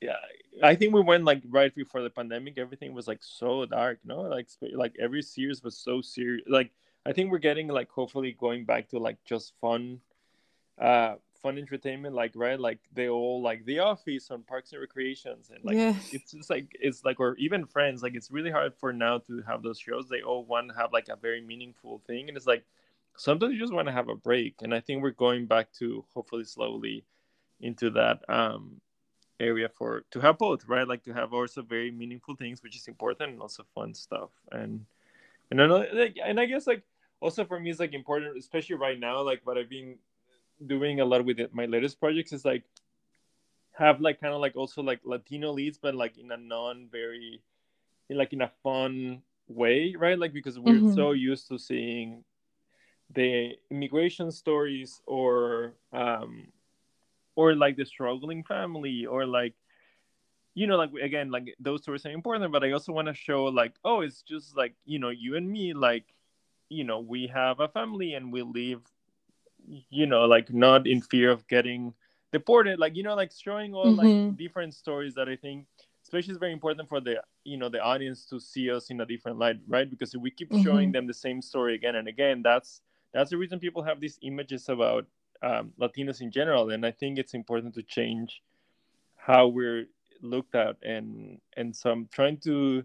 yeah 0.02 0.18
i 0.62 0.76
think 0.76 0.94
we 0.94 1.02
went 1.02 1.24
like 1.24 1.42
right 1.50 1.74
before 1.74 2.02
the 2.02 2.10
pandemic 2.10 2.58
everything 2.58 2.94
was 2.94 3.08
like 3.08 3.22
so 3.22 3.66
dark 3.66 4.00
no? 4.06 4.22
Like 4.22 4.48
like 4.74 4.96
every 5.00 5.24
series 5.24 5.64
was 5.64 5.78
so 5.78 6.02
serious 6.02 6.44
like 6.48 6.72
i 7.06 7.12
think 7.12 7.32
we're 7.32 7.40
getting 7.40 7.68
like 7.68 7.90
hopefully 7.90 8.36
going 8.40 8.66
back 8.66 8.90
to 8.90 9.00
like 9.00 9.18
just 9.26 9.54
fun 9.60 10.00
uh 10.80 11.16
fun 11.44 11.58
entertainment 11.58 12.16
like 12.16 12.32
right 12.36 12.60
like 12.60 12.80
they 12.94 13.10
all 13.10 13.42
like 13.42 13.64
the 13.66 13.78
office 13.78 14.32
on 14.32 14.42
parks 14.44 14.72
and 14.72 14.82
recreations 14.82 15.52
and 15.52 15.64
like 15.64 15.76
yeah. 15.76 15.94
it's 16.12 16.32
just 16.32 16.50
like 16.50 16.76
it's 16.80 17.06
like 17.06 17.20
or 17.20 17.36
even 17.38 17.66
friends 17.66 18.02
like 18.02 18.16
it's 18.16 18.32
really 18.32 18.50
hard 18.50 18.74
for 18.74 18.92
now 18.92 19.20
to 19.20 19.44
have 19.46 19.62
those 19.62 19.80
shows. 19.80 20.08
They 20.10 20.22
all 20.22 20.46
want 20.46 20.70
to 20.70 20.76
have 20.76 20.92
like 20.92 21.10
a 21.10 21.16
very 21.16 21.42
meaningful 21.42 22.02
thing 22.08 22.30
and 22.30 22.36
it's 22.36 22.48
like 22.48 22.64
sometimes 23.18 23.54
you 23.54 23.60
just 23.60 23.74
want 23.74 23.88
to 23.88 23.94
have 23.94 24.10
a 24.10 24.16
break 24.16 24.56
and 24.64 24.74
i 24.74 24.80
think 24.80 25.04
we're 25.04 25.12
going 25.12 25.46
back 25.46 25.72
to 25.72 26.04
hopefully 26.16 26.44
slowly 26.44 27.06
into 27.62 27.92
that 27.92 28.28
um 28.28 28.82
area 29.40 29.70
for 29.70 30.04
to 30.12 30.20
have 30.20 30.38
both 30.38 30.66
right? 30.68 30.88
Like 30.88 31.04
to 31.04 31.14
have 31.14 31.34
also 31.34 31.62
very 31.62 31.92
meaningful 31.92 32.36
things 32.36 32.64
which 32.64 32.76
is 32.76 32.88
important 32.88 33.32
and 33.32 33.42
also 33.42 33.64
fun 33.76 33.94
stuff. 33.94 34.30
And 34.52 34.86
and 35.52 35.62
I 35.62 35.68
know, 35.68 35.86
like, 35.94 36.18
and 36.24 36.40
I 36.40 36.46
guess 36.46 36.66
like 36.66 36.84
also 37.20 37.46
for 37.46 37.60
me 37.60 37.70
it's 37.70 37.80
like 37.80 37.94
important 37.94 38.38
especially 38.38 38.76
right 38.76 39.00
now 39.00 39.22
like 39.22 39.42
what 39.44 39.58
I've 39.58 39.70
been 39.70 39.98
doing 40.66 41.00
a 41.00 41.06
lot 41.06 41.26
with 41.26 41.40
it, 41.40 41.54
my 41.54 41.66
latest 41.66 42.00
projects 42.00 42.34
is 42.34 42.46
like 42.46 42.64
have 43.74 44.02
like 44.02 44.22
kind 44.22 44.34
of 44.34 44.42
like 44.42 44.56
also 44.56 44.82
like 44.82 45.00
Latino 45.04 45.52
leads, 45.52 45.78
but 45.78 45.96
like 45.96 46.18
in 46.18 46.32
a 46.32 46.38
non 46.38 46.88
very, 46.92 47.42
like 48.10 48.34
in 48.34 48.42
a 48.42 48.52
fun 48.62 49.22
way, 49.48 49.96
right? 49.98 50.18
Like 50.18 50.34
because 50.34 50.60
we're 50.60 50.76
mm-hmm. 50.76 50.94
so 50.94 51.12
used 51.12 51.48
to 51.50 51.58
seeing 51.58 52.24
the 53.14 53.52
immigration 53.70 54.32
stories 54.32 55.02
or 55.06 55.74
um 55.92 56.48
or 57.36 57.56
like 57.56 57.76
the 57.78 57.86
struggling 57.86 58.44
family 58.44 59.06
or 59.06 59.26
like 59.26 59.54
you 60.56 60.68
know 60.68 60.78
like 60.78 60.92
again 61.02 61.32
like 61.32 61.54
those 61.60 61.82
stories 61.82 62.06
are 62.06 62.12
important 62.12 62.52
but 62.52 62.64
i 62.64 62.72
also 62.72 62.92
want 62.92 63.08
to 63.08 63.14
show 63.14 63.46
like 63.46 63.74
oh 63.84 64.02
it's 64.02 64.22
just 64.22 64.56
like 64.56 64.74
you 64.86 65.00
know 65.00 65.10
you 65.10 65.36
and 65.36 65.50
me 65.50 65.74
like 65.74 66.06
you 66.70 66.84
know 66.84 67.00
we 67.00 67.28
have 67.28 67.60
a 67.60 67.68
family 67.68 68.14
and 68.14 68.32
we 68.32 68.42
live 68.42 68.82
you 69.90 70.06
know 70.06 70.26
like 70.26 70.54
not 70.54 70.88
in 70.88 71.02
fear 71.02 71.32
of 71.32 71.48
getting 71.48 71.94
deported. 72.32 72.80
Like 72.80 72.96
you 72.96 73.04
know 73.04 73.16
like 73.16 73.32
showing 73.32 73.74
all 73.74 73.86
mm-hmm. 73.86 74.28
like 74.28 74.38
different 74.38 74.74
stories 74.74 75.14
that 75.16 75.30
i 75.30 75.36
think 75.36 75.66
especially 76.04 76.34
is 76.34 76.38
very 76.38 76.52
important 76.52 76.90
for 76.90 77.00
the 77.00 77.22
you 77.44 77.58
know 77.58 77.70
the 77.70 77.80
audience 77.80 78.26
to 78.26 78.40
see 78.40 78.70
us 78.70 78.90
in 78.90 79.02
a 79.02 79.06
different 79.06 79.38
light 79.40 79.58
right? 79.68 79.90
Because 79.90 80.14
if 80.14 80.22
we 80.22 80.32
keep 80.32 80.50
mm-hmm. 80.50 80.64
showing 80.64 80.92
them 80.92 81.08
the 81.08 81.14
same 81.14 81.42
story 81.42 81.76
again 81.76 81.96
and 81.96 82.08
again 82.08 82.42
that's 82.44 82.82
that's 83.14 83.30
the 83.30 83.38
reason 83.38 83.60
people 83.60 83.84
have 83.84 84.00
these 84.00 84.20
images 84.22 84.70
about 84.70 85.06
um, 85.44 85.72
latinos 85.80 86.22
in 86.22 86.32
general. 86.32 86.70
And 86.72 86.86
i 86.86 86.92
think 86.92 87.18
it's 87.18 87.34
important 87.34 87.74
to 87.76 87.84
change 87.84 88.42
how 89.16 89.48
we're 89.48 89.86
looked 90.22 90.56
at. 90.56 90.78
And 90.84 91.40
and 91.58 91.76
so 91.76 91.92
i'm 91.92 92.08
trying 92.12 92.38
to 92.40 92.84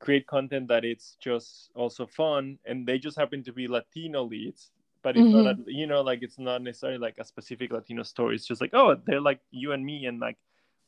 create 0.00 0.26
content 0.26 0.68
that 0.68 0.84
it's 0.84 1.16
just 1.20 1.70
also 1.74 2.06
fun 2.06 2.58
and 2.66 2.86
they 2.86 2.98
just 2.98 3.16
happen 3.16 3.42
to 3.42 3.52
be 3.52 3.66
latino 3.66 4.22
leads 4.22 4.70
but 5.04 5.16
it's 5.16 5.24
mm-hmm. 5.24 5.44
not 5.44 5.56
a, 5.56 5.62
you 5.66 5.86
know 5.86 6.00
like 6.00 6.20
it's 6.22 6.38
not 6.38 6.62
necessarily 6.62 6.98
like 6.98 7.14
a 7.18 7.24
specific 7.24 7.70
latino 7.70 8.02
story 8.02 8.34
it's 8.34 8.46
just 8.46 8.60
like 8.60 8.70
oh 8.72 8.96
they're 9.06 9.20
like 9.20 9.38
you 9.52 9.70
and 9.72 9.84
me 9.84 10.06
and 10.06 10.18
like 10.18 10.36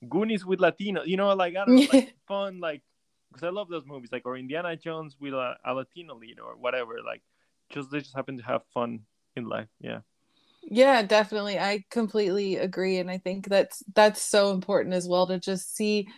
goonies 0.08 0.44
with 0.44 0.58
latino 0.58 1.04
you 1.04 1.16
know 1.16 1.32
like 1.34 1.54
i 1.54 1.64
don't 1.64 1.76
know 1.76 1.86
like 1.92 2.14
fun 2.26 2.58
like 2.58 2.82
because 3.30 3.44
i 3.44 3.50
love 3.50 3.68
those 3.68 3.86
movies 3.86 4.10
like 4.10 4.26
or 4.26 4.36
indiana 4.36 4.74
jones 4.74 5.16
with 5.20 5.34
a, 5.34 5.54
a 5.64 5.72
latino 5.72 6.16
lead 6.16 6.40
or 6.40 6.56
whatever 6.56 6.96
like 7.06 7.22
just 7.70 7.90
they 7.90 8.00
just 8.00 8.16
happen 8.16 8.36
to 8.36 8.42
have 8.42 8.62
fun 8.74 9.00
in 9.36 9.44
life 9.44 9.68
yeah 9.80 10.00
Yeah, 10.68 11.02
definitely. 11.02 11.58
I 11.60 11.84
completely 11.90 12.56
agree. 12.56 12.98
And 12.98 13.08
I 13.08 13.18
think 13.18 13.48
that's 13.48 13.84
that's 13.94 14.20
so 14.20 14.50
important 14.50 14.94
as 14.94 15.06
well 15.06 15.26
to 15.28 15.38
just 15.38 15.76
see 15.76 16.08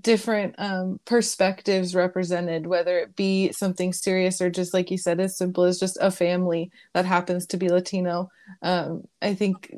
different 0.00 0.54
um, 0.58 1.00
perspectives 1.04 1.94
represented, 1.94 2.66
whether 2.66 2.98
it 2.98 3.16
be 3.16 3.52
something 3.52 3.92
serious 3.92 4.40
or 4.40 4.50
just 4.50 4.74
like 4.74 4.90
you 4.90 4.98
said, 4.98 5.20
as 5.20 5.36
simple 5.36 5.64
as 5.64 5.80
just 5.80 5.98
a 6.00 6.10
family 6.10 6.70
that 6.94 7.06
happens 7.06 7.46
to 7.46 7.56
be 7.56 7.68
Latino. 7.68 8.30
Um, 8.62 9.04
I 9.22 9.34
think 9.34 9.74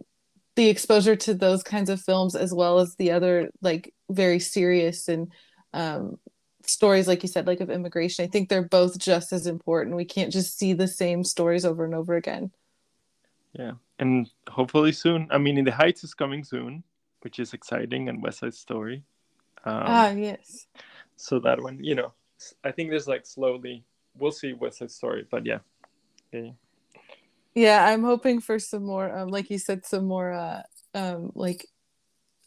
the 0.57 0.69
exposure 0.69 1.17
to 1.17 1.35
those 1.35 1.63
kinds 1.63 1.91
of 1.91 2.01
films, 2.01 2.35
as 2.35 2.53
well 2.53 2.81
as 2.81 2.97
the 2.97 3.13
other 3.13 3.51
like 3.63 3.95
very 4.11 4.41
serious 4.41 5.09
and 5.09 5.33
um, 5.73 6.19
stories, 6.67 7.07
like 7.07 7.23
you 7.23 7.29
said, 7.29 7.47
like 7.47 7.61
of 7.61 7.71
immigration, 7.71 8.25
I 8.25 8.29
think 8.29 8.49
they're 8.49 8.63
both 8.63 8.99
just 8.99 9.33
as 9.33 9.47
important. 9.47 9.97
We 9.97 10.05
can't 10.05 10.33
just 10.33 10.59
see 10.59 10.73
the 10.73 10.89
same 10.89 11.25
stories 11.25 11.65
over 11.65 11.85
and 11.85 11.95
over 11.95 12.17
again. 12.17 12.51
Yeah, 13.53 13.73
and 13.99 14.29
hopefully 14.49 14.93
soon. 14.93 15.29
I 15.31 15.39
mean, 15.39 15.59
In 15.59 15.65
the 15.65 15.73
Heights 15.73 16.05
is 16.05 16.15
coming 16.15 16.45
soon, 16.45 16.85
which 17.21 17.39
is 17.39 17.53
exciting, 17.53 18.09
and 18.09 18.23
West 18.23 18.41
Side 18.41 18.55
Story. 18.55 19.03
Um, 19.65 19.83
ah, 19.87 20.11
yes. 20.11 20.67
So 21.17 21.39
that 21.41 21.61
one, 21.61 21.83
you 21.83 21.95
know, 21.95 22.13
I 22.65 22.73
think 22.73 22.91
there's 22.91 23.09
like 23.09 23.27
slowly, 23.27 23.85
we'll 24.19 24.33
see 24.33 24.53
West 24.53 24.79
Side 24.79 24.91
Story, 24.91 25.27
but 25.31 25.45
yeah. 25.45 25.59
Yeah, 26.33 26.51
yeah 27.55 27.85
I'm 27.85 28.03
hoping 28.03 28.41
for 28.41 28.59
some 28.59 28.85
more, 28.85 29.15
um, 29.17 29.29
like 29.29 29.51
you 29.51 29.59
said, 29.59 29.85
some 29.85 30.07
more, 30.07 30.33
uh, 30.33 30.63
um, 30.95 31.33
like 31.35 31.67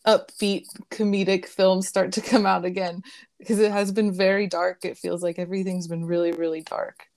upbeat 0.05 0.65
comedic 0.91 1.45
films 1.45 1.87
start 1.87 2.11
to 2.13 2.21
come 2.21 2.45
out 2.45 2.65
again 2.65 3.01
because 3.39 3.59
it 3.59 3.71
has 3.71 3.91
been 3.91 4.11
very 4.11 4.47
dark. 4.47 4.83
It 4.83 4.97
feels 4.97 5.23
like 5.23 5.39
everything's 5.39 5.87
been 5.87 6.05
really, 6.05 6.31
really 6.31 6.61
dark. 6.61 7.07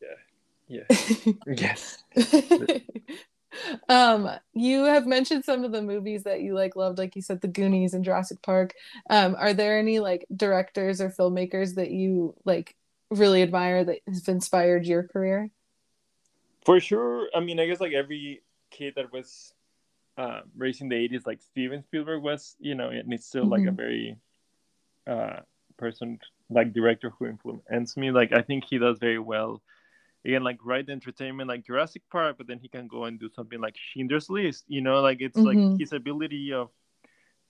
Yeah. 0.00 0.86
Yeah. 0.88 1.32
yes. 1.46 2.02
um 3.88 4.28
you 4.54 4.84
have 4.84 5.06
mentioned 5.06 5.44
some 5.44 5.64
of 5.64 5.72
the 5.72 5.82
movies 5.82 6.24
that 6.24 6.40
you 6.40 6.54
like 6.54 6.76
loved 6.76 6.98
like 6.98 7.16
you 7.16 7.22
said 7.22 7.40
the 7.40 7.48
goonies 7.48 7.94
and 7.94 8.04
jurassic 8.04 8.40
park. 8.42 8.74
Um 9.10 9.36
are 9.38 9.54
there 9.54 9.78
any 9.78 10.00
like 10.00 10.26
directors 10.34 11.00
or 11.00 11.10
filmmakers 11.10 11.74
that 11.76 11.90
you 11.90 12.34
like 12.44 12.76
really 13.10 13.42
admire 13.42 13.84
that 13.84 13.98
has 14.06 14.28
inspired 14.28 14.86
your 14.86 15.02
career? 15.02 15.50
For 16.64 16.80
sure. 16.80 17.28
I 17.34 17.40
mean 17.40 17.60
i 17.60 17.66
guess 17.66 17.80
like 17.80 17.92
every 17.92 18.42
kid 18.70 18.94
that 18.96 19.12
was 19.12 19.52
uh, 20.18 20.40
raised 20.56 20.82
in 20.82 20.88
the 20.88 20.96
80s 20.96 21.26
like 21.26 21.40
steven 21.40 21.82
spielberg 21.82 22.22
was 22.22 22.54
you 22.60 22.74
know 22.74 22.90
and 22.90 23.12
it's 23.12 23.26
still 23.26 23.46
like 23.46 23.60
mm-hmm. 23.62 23.68
a 23.68 23.72
very 23.72 24.16
uh 25.06 25.40
person 25.78 26.18
like 26.50 26.74
director 26.74 27.10
who 27.18 27.26
influenced 27.26 27.96
me. 27.96 28.10
Like 28.10 28.32
i 28.32 28.42
think 28.42 28.64
he 28.64 28.78
does 28.78 28.98
very 28.98 29.18
well 29.18 29.62
again 30.24 30.42
like 30.42 30.58
right 30.64 30.88
entertainment 30.88 31.48
like 31.48 31.66
Jurassic 31.66 32.02
Park, 32.10 32.36
but 32.38 32.46
then 32.46 32.58
he 32.58 32.68
can 32.68 32.86
go 32.86 33.04
and 33.04 33.18
do 33.18 33.28
something 33.34 33.60
like 33.60 33.76
Schindler's 33.76 34.30
List. 34.30 34.64
You 34.68 34.80
know, 34.80 35.00
like 35.00 35.20
it's 35.20 35.36
mm-hmm. 35.36 35.70
like 35.70 35.80
his 35.80 35.92
ability 35.92 36.52
of 36.52 36.70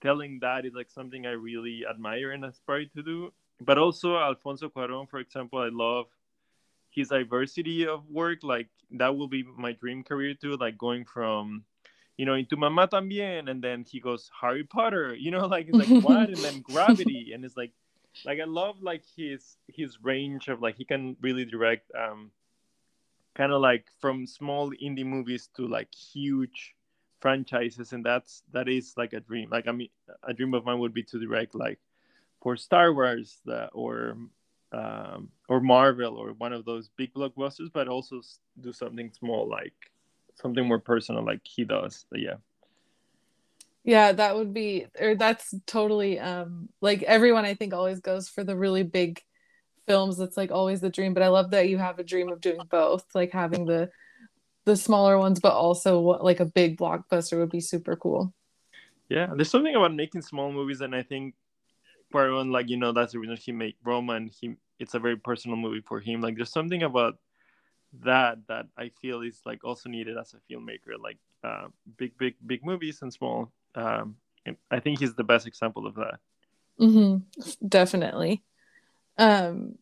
telling 0.00 0.38
that 0.40 0.64
is 0.64 0.74
like 0.74 0.90
something 0.90 1.26
I 1.26 1.32
really 1.32 1.84
admire 1.88 2.32
and 2.32 2.44
aspire 2.44 2.86
to 2.96 3.02
do. 3.02 3.32
But 3.60 3.78
also 3.78 4.18
Alfonso 4.18 4.68
Cuarón, 4.68 5.08
for 5.08 5.20
example, 5.20 5.60
I 5.60 5.68
love 5.70 6.06
his 6.90 7.08
diversity 7.08 7.86
of 7.86 8.08
work. 8.10 8.40
Like 8.42 8.68
that 8.92 9.16
will 9.16 9.28
be 9.28 9.44
my 9.56 9.72
dream 9.72 10.02
career 10.02 10.34
too. 10.34 10.56
Like 10.56 10.76
going 10.76 11.04
from 11.04 11.64
you 12.18 12.26
know, 12.26 12.34
Y 12.34 12.46
tu 12.48 12.56
mamá 12.56 12.88
también, 12.88 13.50
and 13.50 13.62
then 13.64 13.84
he 13.88 13.98
goes 13.98 14.30
Harry 14.40 14.64
Potter, 14.64 15.14
you 15.18 15.30
know, 15.30 15.46
like 15.46 15.68
it's 15.68 15.76
like 15.76 16.04
what, 16.04 16.28
and 16.28 16.36
then 16.36 16.60
Gravity, 16.68 17.32
and 17.32 17.44
it's 17.44 17.56
like, 17.56 17.72
like 18.26 18.38
I 18.40 18.44
love 18.44 18.82
like 18.82 19.02
his 19.16 19.56
his 19.66 19.96
range 20.02 20.48
of 20.48 20.60
like 20.60 20.76
he 20.76 20.84
can 20.84 21.16
really 21.20 21.46
direct 21.46 21.90
um 21.96 22.30
kind 23.34 23.52
of 23.52 23.60
like 23.60 23.86
from 24.00 24.26
small 24.26 24.70
indie 24.72 25.06
movies 25.06 25.48
to 25.56 25.66
like 25.66 25.92
huge 25.94 26.74
franchises 27.20 27.92
and 27.92 28.04
that's 28.04 28.42
that 28.52 28.68
is 28.68 28.94
like 28.96 29.12
a 29.12 29.20
dream. 29.20 29.48
Like 29.50 29.68
i 29.68 29.72
mean 29.72 29.88
a 30.24 30.32
dream 30.34 30.54
of 30.54 30.64
mine 30.64 30.80
would 30.80 30.92
be 30.94 31.04
to 31.04 31.18
direct 31.18 31.54
like 31.54 31.78
for 32.42 32.56
star 32.56 32.92
wars 32.92 33.38
the, 33.44 33.68
or 33.68 34.16
um, 34.72 35.28
or 35.48 35.60
marvel 35.60 36.16
or 36.16 36.32
one 36.32 36.52
of 36.52 36.64
those 36.64 36.88
big 36.96 37.12
blockbusters 37.14 37.70
but 37.72 37.88
also 37.88 38.20
do 38.60 38.72
something 38.72 39.12
small 39.12 39.48
like 39.48 39.74
something 40.34 40.66
more 40.66 40.78
personal 40.78 41.24
like 41.24 41.40
he 41.44 41.64
does 41.64 42.06
but 42.10 42.20
yeah. 42.20 42.36
Yeah 43.84 44.12
that 44.12 44.34
would 44.36 44.54
be 44.54 44.86
or 44.98 45.14
that's 45.14 45.54
totally 45.66 46.18
um 46.18 46.68
like 46.80 47.02
everyone 47.02 47.44
i 47.44 47.54
think 47.54 47.74
always 47.74 48.00
goes 48.00 48.28
for 48.28 48.44
the 48.44 48.56
really 48.56 48.82
big 48.82 49.20
films 49.86 50.20
it's 50.20 50.36
like 50.36 50.50
always 50.50 50.80
the 50.80 50.90
dream 50.90 51.14
but 51.14 51.22
i 51.22 51.28
love 51.28 51.50
that 51.50 51.68
you 51.68 51.78
have 51.78 51.98
a 51.98 52.04
dream 52.04 52.28
of 52.28 52.40
doing 52.40 52.60
both 52.70 53.04
like 53.14 53.32
having 53.32 53.64
the 53.64 53.90
the 54.64 54.76
smaller 54.76 55.18
ones 55.18 55.40
but 55.40 55.52
also 55.52 56.00
like 56.00 56.40
a 56.40 56.44
big 56.44 56.78
blockbuster 56.78 57.38
would 57.38 57.50
be 57.50 57.60
super 57.60 57.96
cool. 57.96 58.32
Yeah 59.08 59.28
there's 59.34 59.50
something 59.50 59.74
about 59.74 59.94
making 59.94 60.22
small 60.22 60.52
movies 60.52 60.80
and 60.80 60.94
i 60.94 61.02
think 61.02 61.34
for 62.10 62.28
Cuarón, 62.28 62.52
like 62.52 62.68
you 62.68 62.76
know 62.76 62.92
that's 62.92 63.12
the 63.12 63.18
reason 63.18 63.36
he 63.36 63.52
made 63.52 63.74
roma 63.84 64.14
and 64.14 64.30
he 64.30 64.54
it's 64.78 64.94
a 64.94 64.98
very 64.98 65.16
personal 65.16 65.56
movie 65.56 65.80
for 65.80 66.00
him. 66.00 66.20
Like 66.20 66.34
there's 66.36 66.50
something 66.50 66.82
about 66.82 67.18
that 68.02 68.38
that 68.48 68.66
i 68.78 68.88
feel 68.88 69.20
is 69.20 69.40
like 69.44 69.62
also 69.64 69.88
needed 69.88 70.16
as 70.16 70.34
a 70.34 70.52
filmmaker 70.52 70.98
like 70.98 71.18
uh, 71.44 71.66
big 71.98 72.16
big 72.16 72.34
big 72.46 72.64
movies 72.64 73.02
and 73.02 73.12
small 73.12 73.52
um, 73.74 74.16
i 74.70 74.80
think 74.80 74.98
he's 74.98 75.14
the 75.14 75.24
best 75.24 75.46
example 75.46 75.86
of 75.86 75.94
that. 75.96 76.18
Mm-hmm. 76.80 77.66
definitely 77.68 78.42
um, 79.18 79.76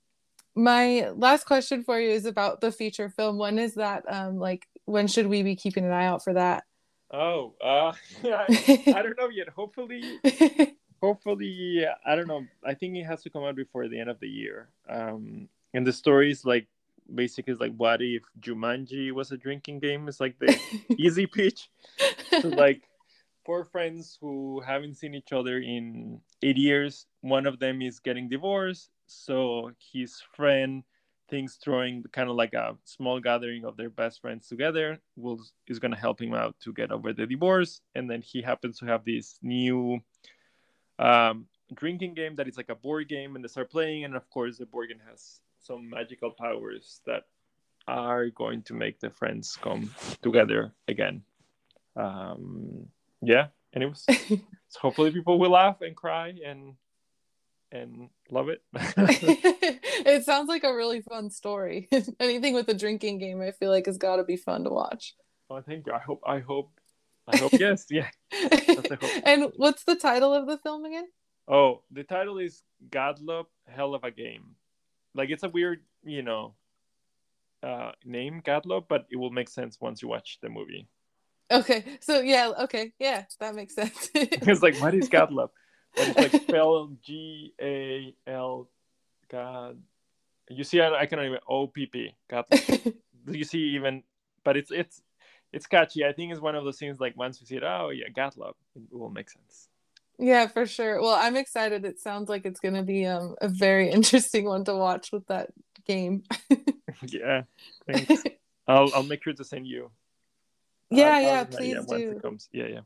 my 0.55 1.11
last 1.11 1.45
question 1.45 1.83
for 1.83 1.99
you 2.01 2.11
is 2.11 2.27
about 2.27 2.61
the 2.61 2.73
feature 2.73 3.09
film. 3.09 3.39
When 3.39 3.59
is 3.59 3.75
that? 3.75 4.05
Um, 4.09 4.39
like, 4.39 4.67
when 4.85 5.07
should 5.07 5.27
we 5.27 5.43
be 5.43 5.57
keeping 5.57 5.85
an 5.85 5.93
eye 5.93 6.07
out 6.07 6.25
for 6.25 6.35
that? 6.35 6.65
Oh, 7.13 7.55
uh, 7.63 7.93
I, 8.25 8.83
I 8.87 9.03
don't 9.03 9.19
know 9.19 9.29
yet. 9.29 9.49
Hopefully, 9.49 10.21
hopefully, 11.03 11.85
I 12.07 12.15
don't 12.15 12.29
know. 12.29 12.45
I 12.65 12.75
think 12.75 12.97
it 12.97 13.05
has 13.05 13.23
to 13.23 13.31
come 13.31 13.45
out 13.45 13.57
before 13.57 13.89
the 13.89 13.99
end 13.99 14.11
of 14.11 14.21
the 14.21 14.29
year. 14.29 14.69
Um, 14.89 15.49
and 15.75 15.87
the 15.87 15.93
story 15.93 16.31
is 16.31 16.45
like 16.45 16.67
basically 17.15 17.55
like, 17.55 17.75
what 17.77 18.03
if 18.03 18.23
Jumanji 18.41 19.13
was 19.13 19.33
a 19.33 19.37
drinking 19.37 19.81
game? 19.81 20.09
It's 20.09 20.21
like 20.21 20.39
the 20.39 20.59
easy 20.99 21.27
pitch. 21.27 21.71
So 22.41 22.49
like 22.49 22.83
four 23.45 23.65
friends 23.65 24.19
who 24.21 24.61
haven't 24.61 24.97
seen 24.97 25.15
each 25.15 25.33
other 25.33 25.59
in 25.59 26.21
eight 26.43 26.57
years. 26.57 27.07
One 27.21 27.47
of 27.47 27.59
them 27.59 27.83
is 27.83 27.99
getting 28.01 28.29
divorced 28.29 28.91
so 29.11 29.73
his 29.93 30.23
friend 30.37 30.85
thinks 31.29 31.57
throwing 31.57 32.05
kind 32.13 32.31
of 32.31 32.37
like 32.37 32.55
a 32.55 32.77
small 32.85 33.21
gathering 33.21 33.65
of 33.65 33.77
their 33.77 33.91
best 33.91 34.21
friends 34.21 34.49
together 34.49 34.99
will 35.17 35.41
is 35.67 35.79
going 35.79 35.93
to 35.93 35.99
help 35.99 36.21
him 36.21 36.35
out 36.35 36.55
to 36.61 36.73
get 36.73 36.91
over 36.93 37.13
the 37.13 37.27
divorce. 37.27 37.81
And 37.95 38.09
then 38.09 38.23
he 38.23 38.41
happens 38.43 38.79
to 38.79 38.87
have 38.87 39.05
this 39.05 39.39
new 39.43 40.01
um, 40.99 41.47
drinking 41.75 42.15
game 42.15 42.37
that 42.37 42.49
is 42.49 42.57
like 42.57 42.69
a 42.69 42.75
board 42.75 43.09
game 43.09 43.35
and 43.35 43.45
they 43.45 43.49
start 43.49 43.71
playing. 43.71 44.05
And 44.05 44.15
of 44.15 44.29
course 44.31 44.59
the 44.59 44.67
board 44.67 44.89
game 44.89 45.03
has 45.09 45.41
some 45.61 45.91
magical 45.91 46.31
powers 46.31 47.01
that 47.07 47.25
are 47.89 48.29
going 48.31 48.63
to 48.63 48.75
make 48.75 49.01
the 49.01 49.11
friends 49.11 49.57
come 49.61 49.91
together 50.23 50.73
again. 50.87 51.23
Um, 51.97 52.87
yeah 53.23 53.49
and 53.73 53.85
it 53.85 53.89
was 53.89 54.05
so 54.69 54.79
hopefully 54.81 55.11
people 55.11 55.39
will 55.39 55.51
laugh 55.51 55.81
and 55.81 55.97
cry 55.97 56.35
and 56.45 56.75
and 57.73 58.09
love 58.31 58.49
it. 58.49 58.63
it 58.75 60.25
sounds 60.25 60.49
like 60.49 60.65
a 60.65 60.75
really 60.75 61.01
fun 61.03 61.31
story. 61.31 61.89
Anything 62.21 62.55
with 62.55 62.69
a 62.69 62.75
drinking 62.75 63.19
game, 63.19 63.41
I 63.41 63.53
feel 63.53 63.71
like 63.71 63.87
has 63.87 63.99
got 63.99 64.17
to 64.17 64.25
be 64.25 64.37
fun 64.37 64.65
to 64.65 64.71
watch. 64.71 65.15
Oh, 65.49 65.61
thank 65.61 65.87
you. 65.87 65.93
I 65.93 65.99
hope. 65.99 66.21
I 66.27 66.41
hope. 66.41 66.73
I 67.29 67.37
hope. 67.37 67.53
yes. 67.53 67.87
Yeah. 67.91 68.09
Hope. 68.33 68.87
And 69.25 69.53
what's 69.57 69.85
the 69.85 69.95
title 69.95 70.35
of 70.35 70.47
the 70.47 70.59
film 70.59 70.85
again? 70.85 71.07
Oh, 71.47 71.83
the 71.91 72.05
title 72.05 72.39
is 72.39 72.63
Godlop, 72.89 73.47
Hell 73.67 73.95
of 73.95 74.05
a 74.05 74.11
Game. 74.11 74.57
Like 75.15 75.31
it's 75.31 75.43
a 75.43 75.49
weird, 75.49 75.81
you 76.05 76.23
know, 76.23 76.55
uh, 77.63 77.93
name 78.05 78.43
Godlop, 78.45 78.85
but 78.89 79.07
it 79.11 79.17
will 79.17 79.31
make 79.31 79.49
sense 79.49 79.81
once 79.81 80.03
you 80.03 80.09
watch 80.09 80.39
the 80.43 80.49
movie. 80.49 80.89
Okay. 81.51 81.85
So 82.01 82.21
yeah. 82.21 82.53
Okay. 82.61 82.93
Yeah, 82.99 83.25
that 83.41 83.55
makes 83.55 83.75
sense. 83.75 84.11
it's 84.15 84.63
like 84.63 84.77
what 84.81 84.95
is 84.95 85.09
Godlop? 85.09 85.51
but 85.97 86.09
it's 86.09 86.19
like 86.19 86.43
spelled 86.43 87.03
G 87.03 87.55
A 87.61 88.15
L 88.27 88.69
God. 89.29 89.79
You 90.49 90.65
see, 90.65 90.81
I, 90.81 90.93
I 91.01 91.07
can 91.07 91.21
even 91.21 91.39
O 91.49 91.67
P 91.67 91.87
P. 91.87 92.15
God. 92.29 92.45
you 93.29 93.45
see, 93.45 93.75
even, 93.75 94.03
but 94.45 94.57
it's 94.57 94.71
it's 94.71 95.03
it's 95.53 95.67
catchy. 95.67 96.05
I 96.05 96.13
think 96.13 96.33
it's 96.33 96.41
one 96.41 96.55
of 96.55 96.65
those 96.65 96.79
things 96.79 97.01
like 97.01 97.17
once 97.17 97.41
you 97.41 97.47
see 97.47 97.57
it, 97.57 97.63
oh 97.63 97.91
yeah, 97.91 98.09
Godlop, 98.09 98.55
it 98.75 98.97
will 98.97 99.11
make 99.11 99.31
sense. 99.31 99.69
Yeah, 100.19 100.49
for 100.49 100.67
sure. 100.67 101.01
Well, 101.01 101.15
I'm 101.15 101.37
excited. 101.37 101.85
It 101.85 101.99
sounds 101.99 102.29
like 102.29 102.45
it's 102.45 102.61
going 102.61 102.75
to 102.75 102.83
be 102.83 103.07
um, 103.07 103.37
a 103.41 103.49
very 103.49 103.91
interesting 103.91 104.45
one 104.45 104.65
to 104.65 104.75
watch 104.75 105.13
with 105.13 105.27
that 105.29 105.51
game. 105.87 106.25
yeah, 107.07 107.43
thanks. 107.87 108.25
I'll 108.69 108.91
I'll 108.95 109.03
make 109.03 109.25
sure 109.25 109.33
to 109.33 109.45
send 109.45 109.67
you. 109.67 109.91
Yeah, 110.91 111.15
I'll, 111.15 111.23
yeah, 111.23 111.29
I'll, 111.29 111.47
please 111.47 111.87
yeah, 111.89 111.97
do. 111.97 112.39
Yeah, 112.53 112.67
yeah 112.67 112.81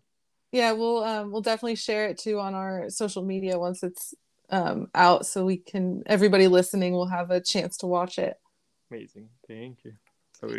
yeah 0.54 0.70
we'll 0.70 1.02
um 1.02 1.32
we'll 1.32 1.42
definitely 1.42 1.74
share 1.74 2.06
it 2.06 2.16
too 2.16 2.38
on 2.38 2.54
our 2.54 2.88
social 2.88 3.24
media 3.24 3.58
once 3.58 3.82
it's 3.82 4.14
um 4.50 4.86
out 4.94 5.26
so 5.26 5.44
we 5.44 5.56
can 5.56 6.02
everybody 6.06 6.46
listening 6.46 6.92
will 6.92 7.08
have 7.08 7.30
a 7.30 7.40
chance 7.40 7.76
to 7.76 7.86
watch 7.86 8.18
it 8.18 8.36
amazing 8.90 9.28
thank 9.48 9.84
you 9.84 9.92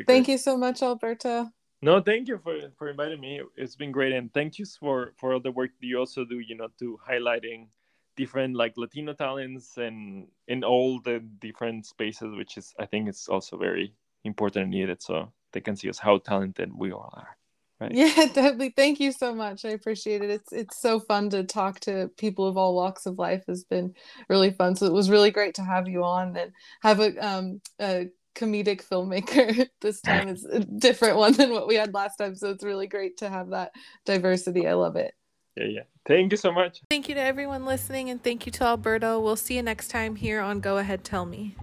thank 0.06 0.28
you 0.28 0.38
so 0.38 0.58
much 0.58 0.84
alberto 0.84 1.50
No, 1.82 2.02
thank 2.02 2.28
you 2.28 2.40
for 2.42 2.56
for 2.78 2.90
inviting 2.90 3.22
me. 3.22 3.34
It's 3.62 3.76
been 3.76 3.92
great, 3.92 4.14
and 4.18 4.34
thank 4.34 4.58
you 4.58 4.66
for 4.66 5.14
for 5.20 5.34
all 5.34 5.44
the 5.44 5.52
work 5.52 5.72
that 5.78 5.86
you 5.86 6.00
also 6.00 6.26
do. 6.26 6.40
You 6.40 6.56
know, 6.58 6.70
to 6.80 6.98
highlighting 7.10 7.68
different 8.16 8.56
like 8.56 8.74
Latino 8.84 9.14
talents 9.14 9.78
and 9.78 10.26
in 10.48 10.64
all 10.64 11.00
the 11.04 11.20
different 11.48 11.86
spaces, 11.86 12.34
which 12.40 12.58
is 12.58 12.74
I 12.80 12.86
think 12.90 13.06
it's 13.12 13.28
also 13.30 13.54
very 13.60 13.94
important 14.24 14.64
and 14.64 14.74
needed, 14.74 15.04
so 15.04 15.30
they 15.56 15.62
can 15.62 15.76
see 15.76 15.90
us 15.90 15.98
how 15.98 16.18
talented 16.20 16.70
we 16.76 16.92
all 16.92 17.10
are. 17.14 17.38
Right. 17.80 17.92
Yeah, 17.94 18.14
definitely. 18.34 18.74
Thank 18.76 19.00
you 19.00 19.12
so 19.12 19.34
much. 19.34 19.66
I 19.66 19.70
appreciate 19.70 20.22
it. 20.22 20.30
It's 20.30 20.54
it's 20.54 20.80
so 20.80 21.00
fun 21.00 21.30
to 21.32 21.44
talk 21.44 21.80
to 21.82 22.10
people 22.18 22.46
of 22.46 22.58
all 22.58 22.76
walks 22.76 23.06
of 23.06 23.18
life. 23.18 23.44
Has 23.48 23.64
been 23.64 23.96
really 24.30 24.52
fun. 24.52 24.76
So 24.76 24.86
it 24.86 24.94
was 24.94 25.10
really 25.10 25.32
great 25.32 25.56
to 25.56 25.64
have 25.64 25.88
you 25.88 26.04
on 26.04 26.36
and 26.38 26.52
have 26.84 27.00
a 27.00 27.18
um 27.26 27.62
a 27.82 28.10
comedic 28.36 28.86
filmmaker 28.86 29.68
this 29.82 30.02
time. 30.02 30.28
It's 30.28 30.46
a 30.46 30.60
different 30.60 31.18
one 31.18 31.34
than 31.34 31.52
what 31.52 31.68
we 31.68 31.76
had 31.76 31.94
last 31.94 32.18
time. 32.18 32.36
So 32.36 32.50
it's 32.52 32.64
really 32.64 32.88
great 32.88 33.18
to 33.18 33.30
have 33.30 33.50
that 33.50 33.72
diversity. 34.06 34.68
I 34.68 34.74
love 34.74 34.98
it. 34.98 35.14
Yeah, 35.56 35.68
yeah. 35.68 35.84
Thank 36.06 36.32
you 36.32 36.38
so 36.38 36.52
much. 36.52 36.82
Thank 36.90 37.10
you 37.10 37.16
to 37.16 37.22
everyone 37.22 37.66
listening 37.66 38.10
and 38.10 38.22
thank 38.22 38.46
you 38.46 38.52
to 38.54 38.64
Alberto. 38.66 39.20
We'll 39.20 39.38
see 39.38 39.56
you 39.56 39.64
next 39.64 39.88
time 39.88 40.18
here 40.18 40.42
on 40.42 40.60
Go 40.60 40.78
Ahead 40.78 41.04
Tell 41.04 41.26
Me. 41.26 41.56